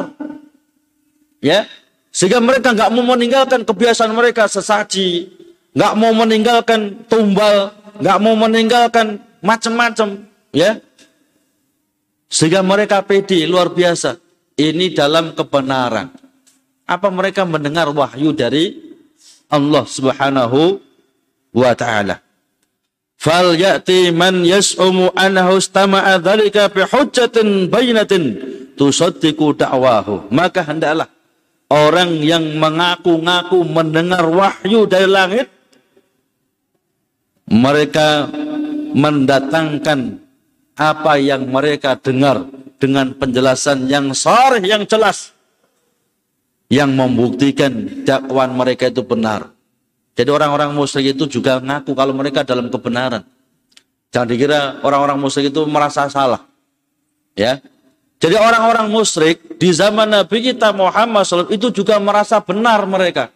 Ya. 1.41 1.65
Sehingga 2.11 2.43
mereka 2.43 2.75
nggak 2.75 2.91
mau 2.91 3.15
meninggalkan 3.15 3.63
kebiasaan 3.63 4.11
mereka 4.11 4.45
sesaji, 4.45 5.31
nggak 5.71 5.93
mau 5.95 6.11
meninggalkan 6.11 7.07
tumbal, 7.07 7.71
nggak 7.97 8.17
mau 8.19 8.35
meninggalkan 8.35 9.15
macam-macam, 9.39 10.27
ya. 10.51 10.83
Sehingga 12.27 12.59
mereka 12.63 12.99
pede 13.03 13.47
luar 13.47 13.71
biasa. 13.71 14.19
Ini 14.59 14.91
dalam 14.91 15.31
kebenaran. 15.31 16.11
Apa 16.83 17.07
mereka 17.07 17.47
mendengar 17.47 17.87
wahyu 17.95 18.35
dari 18.35 18.90
Allah 19.51 19.83
Subhanahu 19.83 20.79
wa 21.51 21.71
taala? 21.75 22.23
fal 23.21 23.53
ya'ti 23.53 24.09
man 24.09 24.41
yas'umu 24.41 25.13
annahu 25.13 25.61
istama'a 25.61 26.17
dzalika 26.17 26.73
bi 26.73 26.81
hujjatin 26.81 27.69
bayyinatin 27.69 28.23
tusaddiqu 28.73 29.53
da'wahu 29.61 30.33
maka 30.33 30.65
hendaklah 30.65 31.05
orang 31.69 32.17
yang 32.25 32.57
mengaku-ngaku 32.57 33.61
mendengar 33.61 34.25
wahyu 34.25 34.89
dari 34.89 35.05
langit 35.05 35.47
mereka 37.45 38.25
mendatangkan 38.97 40.17
apa 40.73 41.13
yang 41.21 41.45
mereka 41.45 41.93
dengar 42.01 42.49
dengan 42.81 43.13
penjelasan 43.13 43.85
yang 43.85 44.09
sharih 44.17 44.65
yang 44.65 44.81
jelas 44.89 45.29
yang 46.71 46.95
membuktikan 46.95 48.01
dakwaan 48.07 48.55
mereka 48.55 48.87
itu 48.87 49.03
benar 49.03 49.51
jadi 50.11 50.29
orang-orang 50.29 50.75
musyrik 50.75 51.15
itu 51.15 51.39
juga 51.39 51.63
ngaku 51.63 51.95
kalau 51.95 52.11
mereka 52.11 52.43
dalam 52.43 52.67
kebenaran. 52.67 53.23
Jangan 54.11 54.27
dikira 54.27 54.59
orang-orang 54.83 55.17
musyrik 55.17 55.55
itu 55.55 55.63
merasa 55.65 56.11
salah. 56.11 56.43
Ya. 57.31 57.63
Jadi 58.21 58.35
orang-orang 58.37 58.91
musyrik 58.91 59.57
di 59.57 59.71
zaman 59.71 60.11
Nabi 60.11 60.51
kita 60.51 60.75
Muhammad 60.75 61.25
SAW 61.25 61.49
itu 61.49 61.71
juga 61.71 61.97
merasa 61.97 62.43
benar 62.43 62.83
mereka. 62.85 63.31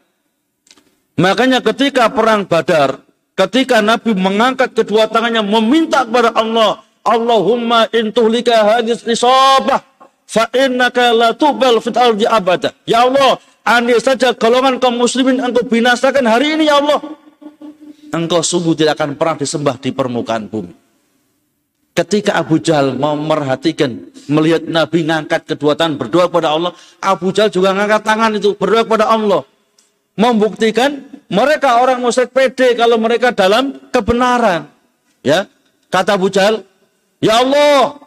Makanya 1.15 1.63
ketika 1.63 2.11
perang 2.11 2.43
Badar, 2.43 3.01
ketika 3.39 3.79
Nabi 3.79 4.11
mengangkat 4.13 4.75
kedua 4.75 5.07
tangannya 5.07 5.41
meminta 5.41 6.03
kepada 6.03 6.35
Allah, 6.35 6.83
Allahumma 7.07 7.87
intuhlika 7.95 8.77
hadis 8.77 9.01
isabah 9.07 9.79
fa 10.25 10.49
innaka 10.53 11.13
la 11.13 11.33
tubal 11.37 11.79
fit 11.79 11.95
ardi 11.95 12.25
abada. 12.25 12.73
Ya 12.83 13.05
Allah, 13.05 13.39
Andai 13.65 13.97
saja 13.97 14.29
golongan 14.37 14.77
kaum 14.77 15.01
muslimin 15.01 15.41
engkau 15.41 15.65
binasakan 15.65 16.29
hari 16.29 16.53
ini 16.53 16.69
ya 16.69 16.77
Allah. 16.77 17.01
Engkau 18.13 18.45
sungguh 18.45 18.77
tidak 18.77 19.01
akan 19.01 19.17
pernah 19.17 19.41
disembah 19.41 19.75
di 19.81 19.89
permukaan 19.89 20.45
bumi. 20.45 20.69
Ketika 21.97 22.37
Abu 22.37 22.61
Jahal 22.61 22.93
mau 22.93 23.17
merhatikan, 23.17 24.13
melihat 24.29 24.69
Nabi 24.69 25.09
ngangkat 25.09 25.49
kedua 25.49 25.73
tangan 25.73 25.97
berdoa 25.97 26.29
kepada 26.29 26.53
Allah, 26.53 26.77
Abu 27.01 27.33
Jahal 27.33 27.49
juga 27.49 27.73
ngangkat 27.73 28.05
tangan 28.05 28.31
itu 28.37 28.53
berdoa 28.53 28.85
kepada 28.85 29.09
Allah. 29.09 29.41
Membuktikan 30.13 31.01
mereka 31.25 31.81
orang 31.81 32.05
musyrik 32.05 32.29
pede 32.29 32.77
kalau 32.77 33.01
mereka 33.01 33.33
dalam 33.33 33.81
kebenaran. 33.89 34.69
Ya, 35.25 35.49
kata 35.89 36.21
Abu 36.21 36.29
Jahal, 36.29 36.61
Ya 37.17 37.41
Allah, 37.41 37.97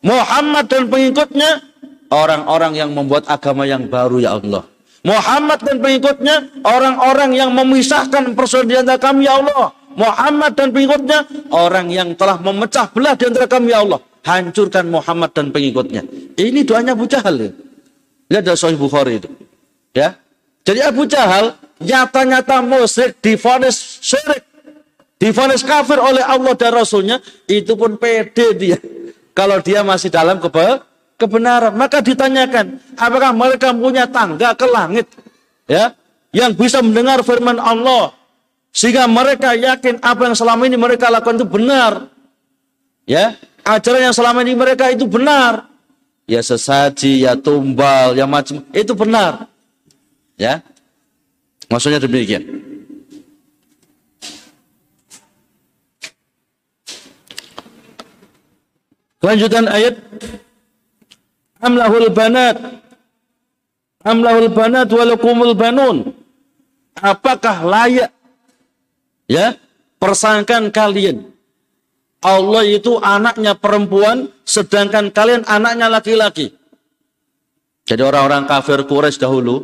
Muhammad 0.00 0.64
dan 0.68 0.88
pengikutnya 0.88 1.50
orang-orang 2.08 2.72
yang 2.76 2.90
membuat 2.92 3.28
agama 3.28 3.68
yang 3.68 3.86
baru 3.86 4.16
ya 4.20 4.36
Allah. 4.40 4.64
Muhammad 5.00 5.58
dan 5.64 5.76
pengikutnya 5.80 6.36
orang-orang 6.60 7.30
yang 7.32 7.50
memisahkan 7.56 8.36
persaudaraan 8.36 9.00
kami 9.00 9.24
ya 9.24 9.40
Allah. 9.40 9.72
Muhammad 9.96 10.52
dan 10.54 10.68
pengikutnya 10.70 11.18
orang 11.52 11.88
yang 11.88 12.12
telah 12.14 12.36
memecah 12.36 12.88
belah 12.92 13.16
di 13.16 13.24
antara 13.28 13.48
kami 13.48 13.72
ya 13.72 13.80
Allah. 13.84 14.00
Hancurkan 14.20 14.92
Muhammad 14.92 15.32
dan 15.32 15.48
pengikutnya. 15.48 16.04
Ini 16.36 16.60
doanya 16.68 16.92
Abu 16.92 17.08
Jahal 17.08 17.40
ya. 17.40 17.50
Lihat 18.28 18.44
dari 18.44 18.58
Sahih 18.60 18.76
Bukhari 18.76 19.16
itu. 19.16 19.28
Ya. 19.96 20.20
Jadi 20.62 20.80
Abu 20.84 21.08
Jahal 21.08 21.56
nyata-nyata 21.80 22.60
musyrik 22.60 23.16
difonis 23.24 24.04
syirik. 24.04 24.44
Difonis 25.16 25.64
kafir 25.64 25.96
oleh 25.96 26.20
Allah 26.20 26.52
dan 26.52 26.76
Rasulnya. 26.76 27.16
Itu 27.48 27.80
pun 27.80 27.96
pede 27.96 28.52
dia. 28.56 28.78
Kalau 29.32 29.58
dia 29.62 29.80
masih 29.86 30.10
dalam 30.10 30.38
kebe 30.42 30.82
kebenaran. 31.20 31.76
Maka 31.76 32.00
ditanyakan. 32.00 32.80
Apakah 32.96 33.30
mereka 33.36 33.70
punya 33.76 34.08
tangga 34.08 34.56
ke 34.56 34.66
langit? 34.68 35.06
Ya. 35.68 35.92
Yang 36.30 36.62
bisa 36.62 36.78
mendengar 36.78 37.20
firman 37.26 37.58
Allah 37.58 38.14
sehingga 38.70 39.10
mereka 39.10 39.58
yakin 39.58 39.98
apa 39.98 40.30
yang 40.30 40.36
selama 40.38 40.62
ini 40.66 40.78
mereka 40.78 41.10
lakukan 41.10 41.42
itu 41.42 41.46
benar. 41.46 42.06
Ya, 43.02 43.34
ajaran 43.66 44.10
yang 44.10 44.14
selama 44.14 44.46
ini 44.46 44.54
mereka 44.54 44.86
itu 44.94 45.10
benar. 45.10 45.66
Ya 46.30 46.38
sesaji, 46.38 47.26
ya 47.26 47.34
tumbal, 47.34 48.14
ya 48.14 48.22
macam 48.30 48.62
itu 48.70 48.94
benar. 48.94 49.50
Ya. 50.38 50.62
Maksudnya 51.66 51.98
demikian. 51.98 52.69
Kelanjutan 59.20 59.68
ayat 59.68 60.00
Amlahul 61.60 62.08
banat 62.10 62.56
Amlahul 64.00 64.48
banat 64.50 64.88
walakumul 64.88 65.52
banun 65.52 66.16
Apakah 66.96 67.62
layak 67.64 68.10
Ya, 69.30 69.54
persangkan 70.02 70.74
kalian. 70.74 71.30
Allah 72.18 72.66
itu 72.66 72.98
anaknya 72.98 73.54
perempuan, 73.54 74.26
sedangkan 74.42 75.14
kalian 75.14 75.46
anaknya 75.46 75.86
laki-laki. 75.86 76.50
Jadi 77.86 78.02
orang-orang 78.02 78.50
kafir 78.50 78.82
Quraisy 78.90 79.22
dahulu, 79.22 79.62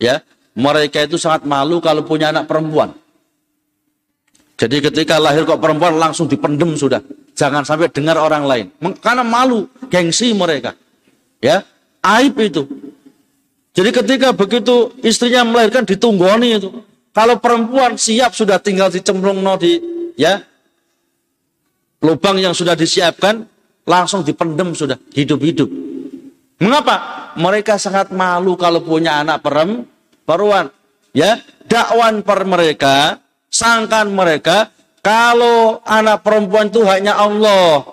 ya, 0.00 0.24
mereka 0.56 1.04
itu 1.04 1.20
sangat 1.20 1.44
malu 1.44 1.84
kalau 1.84 2.08
punya 2.08 2.32
anak 2.32 2.48
perempuan. 2.48 2.96
Jadi 4.56 4.80
ketika 4.80 5.20
lahir 5.20 5.44
kok 5.44 5.60
perempuan 5.60 6.00
langsung 6.00 6.24
dipendem 6.24 6.72
sudah. 6.72 7.04
Jangan 7.36 7.68
sampai 7.68 7.92
dengar 7.92 8.16
orang 8.16 8.48
lain. 8.48 8.66
Karena 9.04 9.20
malu, 9.20 9.68
gengsi 9.92 10.32
mereka. 10.32 10.72
Ya, 11.38 11.62
aib 12.00 12.32
itu. 12.40 12.64
Jadi 13.76 13.92
ketika 13.92 14.32
begitu 14.32 14.96
istrinya 15.04 15.44
melahirkan 15.44 15.84
ditunggoni 15.84 16.56
itu. 16.56 16.80
Kalau 17.12 17.36
perempuan 17.36 18.00
siap 18.00 18.32
sudah 18.32 18.56
tinggal 18.56 18.88
dicemplung 18.88 19.44
no 19.44 19.56
di 19.60 19.76
ya 20.16 20.40
lubang 22.00 22.40
yang 22.40 22.56
sudah 22.56 22.72
disiapkan 22.72 23.44
langsung 23.84 24.24
dipendem 24.24 24.72
sudah 24.72 24.96
hidup-hidup. 25.12 25.68
Mengapa? 26.56 27.28
Mereka 27.36 27.76
sangat 27.76 28.16
malu 28.16 28.56
kalau 28.56 28.80
punya 28.80 29.20
anak 29.20 29.44
perempuan. 29.44 30.72
Ya, 31.12 31.40
dakwan 31.68 32.20
per 32.24 32.44
mereka, 32.48 33.20
sangkan 33.48 34.08
mereka 34.08 34.72
kalau 35.06 35.78
anak 35.86 36.26
perempuan 36.26 36.66
itu 36.66 36.82
hanya 36.82 37.14
Allah. 37.14 37.86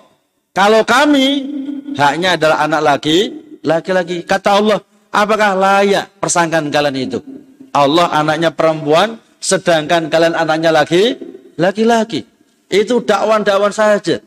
Kalau 0.50 0.82
kami 0.82 1.46
haknya 1.94 2.42
adalah 2.42 2.66
anak 2.66 2.82
laki, 2.82 3.18
laki-laki. 3.62 4.26
Kata 4.26 4.58
Allah, 4.58 4.82
apakah 5.14 5.54
layak 5.54 6.10
persangkaan 6.18 6.74
kalian 6.74 7.14
itu? 7.14 7.22
Allah 7.70 8.10
anaknya 8.18 8.50
perempuan, 8.50 9.22
sedangkan 9.38 10.10
kalian 10.10 10.34
anaknya 10.34 10.74
lagi 10.74 11.14
laki-laki. 11.62 12.26
Itu 12.74 13.06
dakwan-dakwan 13.06 13.70
saja. 13.70 14.18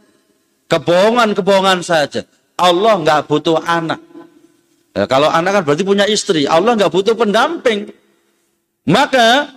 Kebohongan-kebohongan 0.71 1.83
saja. 1.83 2.23
Allah 2.55 3.03
nggak 3.03 3.27
butuh 3.27 3.67
anak. 3.67 3.99
Ya, 4.95 5.11
kalau 5.11 5.27
anak 5.27 5.59
kan 5.59 5.63
berarti 5.67 5.83
punya 5.83 6.07
istri. 6.07 6.47
Allah 6.47 6.79
nggak 6.79 6.95
butuh 6.95 7.19
pendamping. 7.19 7.91
Maka 8.87 9.51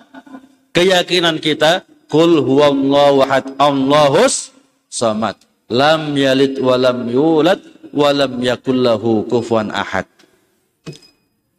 keyakinan 0.73 1.37
kita 1.37 1.85
kul 2.09 2.41
huwallahu 2.41 3.23
ahad 3.23 3.53
Allahus 3.61 4.51
samad. 4.89 5.37
Lam 5.69 6.17
yalid 6.17 6.57
walam 6.57 7.05
yulad 7.05 7.61
walam 7.93 8.41
yakullahu 8.41 9.29
kufuan 9.29 9.69
ahad. 9.69 10.09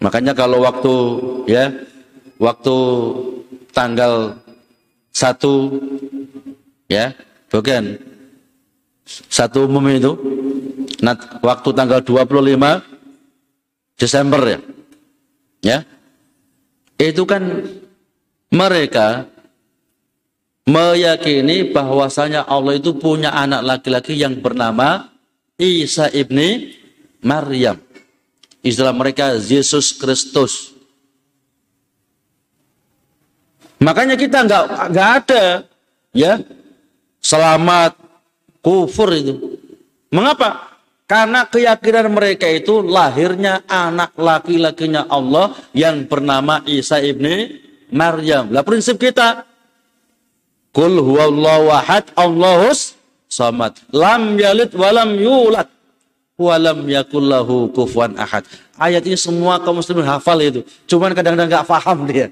Makanya 0.03 0.34
kalau 0.34 0.66
waktu 0.66 0.94
ya 1.46 1.70
waktu 2.42 2.76
tanggal 3.70 4.34
satu 5.14 5.78
ya 6.90 7.14
bukan 7.53 7.98
satu 9.07 9.66
umum 9.70 9.84
itu 9.90 10.12
nah, 11.03 11.14
waktu 11.42 11.68
tanggal 11.74 12.01
25 12.03 13.98
Desember 13.98 14.42
ya 14.46 14.59
ya 15.61 15.78
itu 16.98 17.22
kan 17.28 17.42
mereka 18.51 19.30
meyakini 20.71 21.75
bahwasanya 21.75 22.47
Allah 22.47 22.79
itu 22.79 22.95
punya 22.95 23.35
anak 23.35 23.66
laki-laki 23.66 24.14
yang 24.14 24.39
bernama 24.39 25.11
Isa 25.59 26.07
ibni 26.14 26.79
Maryam 27.27 27.83
istilah 28.62 28.95
mereka 28.95 29.35
Yesus 29.35 29.99
Kristus 29.99 30.81
Makanya 33.81 34.14
kita 34.21 34.45
nggak 34.45 34.64
nggak 34.93 35.11
ada 35.25 35.45
ya 36.12 36.37
selamat 37.25 37.97
kufur 38.61 39.09
itu. 39.16 39.57
Mengapa? 40.12 40.68
Karena 41.09 41.49
keyakinan 41.49 42.12
mereka 42.12 42.47
itu 42.47 42.87
lahirnya 42.87 43.66
anak 43.66 44.14
laki-lakinya 44.14 45.11
Allah 45.11 45.57
yang 45.75 46.07
bernama 46.07 46.62
Isa 46.68 47.03
ibni 47.03 47.59
Maryam. 47.91 48.53
Lah 48.53 48.62
prinsip 48.62 49.01
kita 49.01 49.43
Kul 50.71 51.03
huwallahu 51.03 51.66
ahad 51.75 52.07
Allahus 52.14 52.95
samad. 53.27 53.75
Lam 53.91 54.39
yalid 54.39 54.71
walam 54.75 55.18
yulad 55.18 55.66
walam 56.39 56.87
yakullahu 56.87 57.75
kufuwan 57.75 58.14
ahad. 58.14 58.47
Ayat 58.79 59.03
ini 59.05 59.18
semua 59.18 59.59
kaum 59.61 59.83
muslimin 59.83 60.07
hafal 60.07 60.39
itu. 60.41 60.62
Cuman 60.87 61.12
kadang-kadang 61.12 61.51
nggak 61.51 61.66
paham 61.66 62.07
dia. 62.07 62.31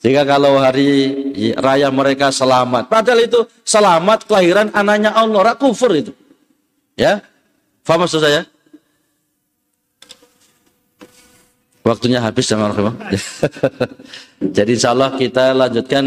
Sehingga 0.00 0.24
kalau 0.28 0.60
hari 0.60 1.16
raya 1.56 1.88
mereka 1.88 2.28
selamat. 2.28 2.92
Padahal 2.92 3.24
itu 3.24 3.40
selamat 3.64 4.28
kelahiran 4.28 4.68
anaknya 4.76 5.16
Allah. 5.16 5.56
Kufur 5.56 5.92
itu. 5.96 6.12
Ya. 6.92 7.24
Faham 7.84 8.04
maksud 8.04 8.20
saya? 8.20 8.44
Waktunya 11.84 12.16
habis 12.16 12.48
sama 12.48 12.72
Jadi 14.56 14.70
insya 14.72 14.96
Allah 14.96 15.12
kita 15.20 15.52
lanjutkan 15.52 16.04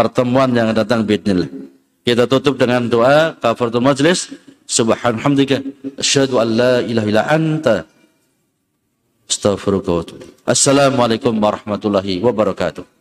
pertemuan 0.00 0.48
yang 0.56 0.72
datang 0.72 1.04
bidnillah. 1.04 1.52
Kita 2.00 2.24
tutup 2.24 2.56
dengan 2.56 2.88
doa 2.88 3.36
kafaratul 3.36 3.84
majlis. 3.84 4.32
Subhanallah. 4.64 5.60
Asyhadu 6.00 6.40
an 6.40 6.48
la 6.56 6.74
ilaha 6.80 7.06
illa 7.12 7.22
anta 7.28 7.76
Astaghfirullah. 9.30 10.42
Assalamualaikum 10.42 11.30
warahmatullahi 11.38 12.18
wabarakatuh. 12.18 12.99